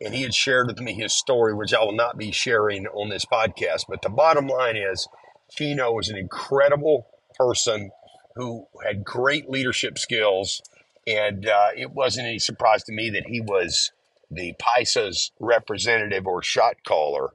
and 0.00 0.14
he 0.14 0.22
had 0.22 0.34
shared 0.34 0.66
with 0.66 0.80
me 0.80 0.92
his 0.94 1.16
story, 1.16 1.54
which 1.54 1.72
I 1.72 1.80
will 1.80 1.92
not 1.92 2.18
be 2.18 2.32
sharing 2.32 2.86
on 2.88 3.08
this 3.08 3.24
podcast. 3.24 3.84
But 3.88 4.02
the 4.02 4.10
bottom 4.10 4.46
line 4.46 4.76
is, 4.76 5.08
Chino 5.50 5.92
was 5.92 6.08
an 6.08 6.16
incredible 6.16 7.06
person 7.38 7.90
who 8.34 8.66
had 8.84 9.04
great 9.04 9.48
leadership 9.48 9.98
skills, 9.98 10.62
and 11.06 11.46
uh, 11.46 11.68
it 11.76 11.92
wasn't 11.92 12.26
any 12.26 12.38
surprise 12.38 12.82
to 12.84 12.92
me 12.92 13.10
that 13.10 13.26
he 13.26 13.40
was 13.40 13.92
the 14.30 14.54
Paisa's 14.58 15.30
representative 15.38 16.26
or 16.26 16.42
shot 16.42 16.76
caller 16.86 17.30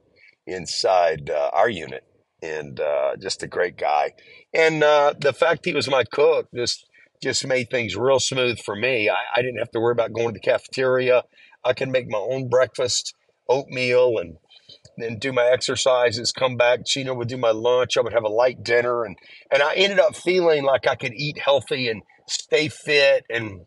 inside 0.46 1.30
uh, 1.30 1.50
our 1.52 1.68
unit, 1.68 2.04
and 2.42 2.80
uh, 2.80 3.16
just 3.20 3.42
a 3.42 3.46
great 3.46 3.76
guy. 3.76 4.12
And 4.54 4.82
uh, 4.82 5.14
the 5.18 5.32
fact 5.32 5.64
he 5.64 5.74
was 5.74 5.88
my 5.88 6.04
cook 6.04 6.48
just 6.54 6.86
just 7.20 7.46
made 7.46 7.68
things 7.68 7.96
real 7.96 8.20
smooth 8.20 8.60
for 8.60 8.76
me. 8.76 9.08
I, 9.08 9.16
I 9.36 9.42
didn't 9.42 9.58
have 9.58 9.72
to 9.72 9.80
worry 9.80 9.92
about 9.92 10.12
going 10.12 10.28
to 10.28 10.32
the 10.34 10.40
cafeteria. 10.40 11.24
I 11.64 11.72
can 11.72 11.90
make 11.90 12.08
my 12.08 12.18
own 12.18 12.48
breakfast, 12.48 13.12
oatmeal, 13.48 14.18
and 14.18 14.36
then 14.96 15.18
do 15.18 15.32
my 15.32 15.44
exercises, 15.44 16.32
come 16.32 16.56
back. 16.56 16.86
Chino 16.86 17.14
would 17.14 17.28
do 17.28 17.36
my 17.36 17.50
lunch. 17.50 17.96
I 17.96 18.02
would 18.02 18.12
have 18.12 18.24
a 18.24 18.28
light 18.28 18.62
dinner. 18.62 19.04
And, 19.04 19.16
and 19.50 19.62
I 19.62 19.74
ended 19.74 19.98
up 19.98 20.16
feeling 20.16 20.64
like 20.64 20.86
I 20.86 20.94
could 20.94 21.14
eat 21.14 21.38
healthy 21.38 21.88
and 21.88 22.02
stay 22.28 22.68
fit 22.68 23.24
and 23.30 23.66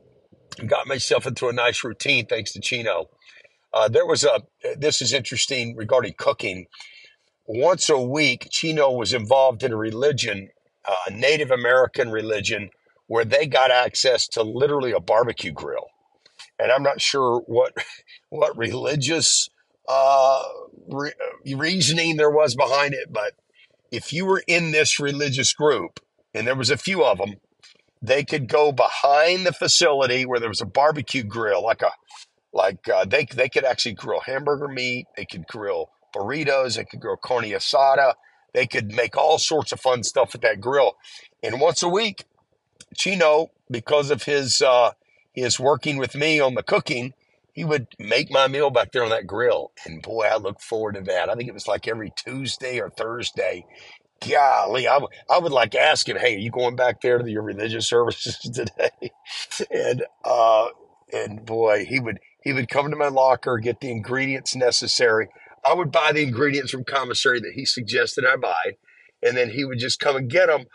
got 0.68 0.88
myself 0.88 1.26
into 1.26 1.48
a 1.48 1.54
nice 1.54 1.84
routine 1.84 2.26
thanks 2.26 2.54
to 2.54 2.62
Chino. 2.62 3.10
Uh, 3.74 3.88
there 3.88 4.06
was 4.06 4.24
a, 4.24 4.42
this 4.78 5.02
is 5.02 5.14
interesting 5.14 5.76
regarding 5.76 6.14
cooking. 6.18 6.68
Once 7.54 7.90
a 7.90 8.00
week, 8.00 8.48
Chino 8.50 8.90
was 8.90 9.12
involved 9.12 9.62
in 9.62 9.74
a 9.74 9.76
religion, 9.76 10.48
uh, 10.86 10.96
a 11.08 11.12
Native 11.12 11.52
American 11.52 12.10
religion, 12.10 12.70
where 13.08 13.26
they 13.26 13.46
got 13.46 13.70
access 13.70 14.26
to 14.26 14.42
literally 14.42 14.94
a 14.94 15.02
barbecue 15.02 15.52
grill. 15.52 15.88
And 16.58 16.72
I'm 16.72 16.82
not 16.82 17.02
sure 17.02 17.42
what 17.48 17.74
what 18.30 18.58
religious 18.58 19.50
uh, 19.86 20.44
re- 20.88 21.12
reasoning 21.54 22.16
there 22.16 22.32
was 22.32 22.56
behind 22.56 22.94
it, 22.94 23.12
but 23.12 23.34
if 23.92 24.14
you 24.14 24.26
were 24.26 24.42
in 24.48 24.72
this 24.72 24.98
religious 24.98 25.52
group, 25.52 26.00
and 26.34 26.48
there 26.48 26.56
was 26.56 26.70
a 26.70 26.78
few 26.78 27.04
of 27.04 27.18
them, 27.18 27.34
they 28.02 28.24
could 28.24 28.48
go 28.48 28.72
behind 28.72 29.46
the 29.46 29.52
facility 29.52 30.26
where 30.26 30.40
there 30.40 30.48
was 30.48 30.62
a 30.62 30.66
barbecue 30.66 31.24
grill, 31.24 31.62
like 31.62 31.82
a 31.82 31.92
like 32.54 32.88
uh, 32.88 33.04
they 33.04 33.26
they 33.26 33.50
could 33.50 33.66
actually 33.66 33.96
grill 33.96 34.22
hamburger 34.22 34.70
meat, 34.70 35.08
they 35.18 35.26
could 35.26 35.46
grill 35.48 35.90
burritos, 36.13 36.78
they 36.78 36.86
could 36.86 37.02
grill 37.02 37.17
carne 37.17 37.45
asada, 37.45 38.15
they 38.54 38.67
could 38.67 38.93
make 38.93 39.17
all 39.17 39.38
sorts 39.39 39.71
of 39.71 39.80
fun 39.80 40.04
stuff 40.04 40.36
at 40.36 40.41
that 40.41 40.62
grill. 40.62 40.97
And 41.43 41.62
once 41.62 41.84
a 41.84 41.89
week, 41.89 42.26
Chino, 42.95 43.52
because 43.69 44.12
of 44.12 44.24
his 44.24 44.62
uh, 44.62 44.91
his 45.34 45.60
working 45.60 45.97
with 45.97 46.15
me 46.15 46.39
on 46.39 46.56
the 46.56 46.63
cooking, 46.63 47.13
he 47.54 47.65
would 47.65 47.88
make 48.00 48.32
my 48.32 48.47
meal 48.47 48.69
back 48.69 48.91
there 48.91 49.04
on 49.04 49.10
that 49.12 49.28
grill. 49.28 49.71
And 49.86 50.02
boy, 50.02 50.26
I 50.26 50.38
look 50.38 50.62
forward 50.62 50.95
to 50.95 51.02
that. 51.02 51.30
I 51.30 51.36
think 51.36 51.50
it 51.50 51.54
was 51.54 51.67
like 51.67 51.88
every 51.88 52.13
Tuesday 52.17 52.80
or 52.80 52.89
Thursday. 52.89 53.65
Golly, 54.28 54.88
I, 54.88 54.93
w- 54.95 55.10
I 55.30 55.39
would 55.39 55.52
like 55.52 55.76
ask 55.76 56.10
him, 56.10 56.17
hey, 56.17 56.36
are 56.36 56.39
you 56.39 56.52
going 56.52 56.76
back 56.76 57.02
there 57.02 57.19
to 57.19 57.30
your 57.32 57.43
religious 57.43 57.88
services 57.89 58.38
today? 58.39 59.12
and 59.71 60.04
uh, 60.24 60.67
and 61.13 61.45
boy, 61.45 61.86
he 61.86 62.00
would 62.00 62.19
he 62.43 62.54
would 62.54 62.69
come 62.69 62.89
to 62.91 62.97
my 62.97 63.10
locker, 63.10 63.58
get 63.58 63.82
the 63.82 63.91
ingredients 63.91 64.56
necessary. 64.56 65.30
I 65.65 65.74
would 65.74 65.91
buy 65.91 66.12
the 66.12 66.24
ingredients 66.24 66.71
from 66.71 66.84
commissary 66.84 67.39
that 67.39 67.54
he 67.56 67.65
suggested 67.65 68.26
I 68.26 68.36
buy, 68.36 68.78
and 69.21 69.38
then 69.38 69.52
he 69.52 69.65
would 69.65 69.80
just 69.80 70.00
come 70.00 70.15
and 70.15 70.30
get 70.30 70.47
them 70.47 70.65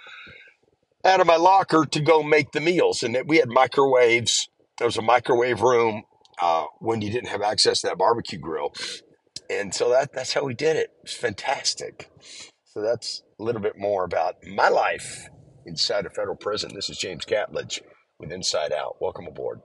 out 1.05 1.21
of 1.21 1.27
my 1.27 1.37
locker 1.37 1.85
to 1.85 2.01
go 2.01 2.23
make 2.23 2.53
the 2.53 2.61
meals. 2.61 3.03
And 3.03 3.17
we 3.27 3.39
had 3.39 3.49
microwaves. 3.49 4.49
There 4.79 4.87
was 4.87 4.97
a 4.97 5.03
microwave 5.03 5.63
room 5.63 6.05
uh, 6.41 6.65
when 6.79 7.03
you 7.03 7.11
didn't 7.11 7.29
have 7.31 7.43
access 7.43 7.81
to 7.81 7.89
that 7.89 7.99
barbecue 7.99 8.39
grill. 8.39 8.73
And 9.49 9.75
so 9.75 9.91
that 9.91 10.13
that's 10.13 10.33
how 10.33 10.45
we 10.45 10.55
did 10.55 10.77
it. 10.77 10.91
It's 11.03 11.15
fantastic. 11.15 12.11
So 12.65 12.83
that's 12.83 13.23
a 13.41 13.43
little 13.43 13.61
bit 13.61 13.79
more 13.79 14.05
about 14.05 14.37
my 14.45 14.69
life 14.69 15.29
inside 15.65 16.07
a 16.07 16.11
federal 16.11 16.37
prison. 16.37 16.73
This 16.75 16.91
is 16.91 16.99
James 16.99 17.25
Catledge 17.25 17.81
with 18.19 18.33
Inside 18.33 18.73
Out. 18.73 18.97
Welcome 19.01 19.27
aboard. 19.27 19.61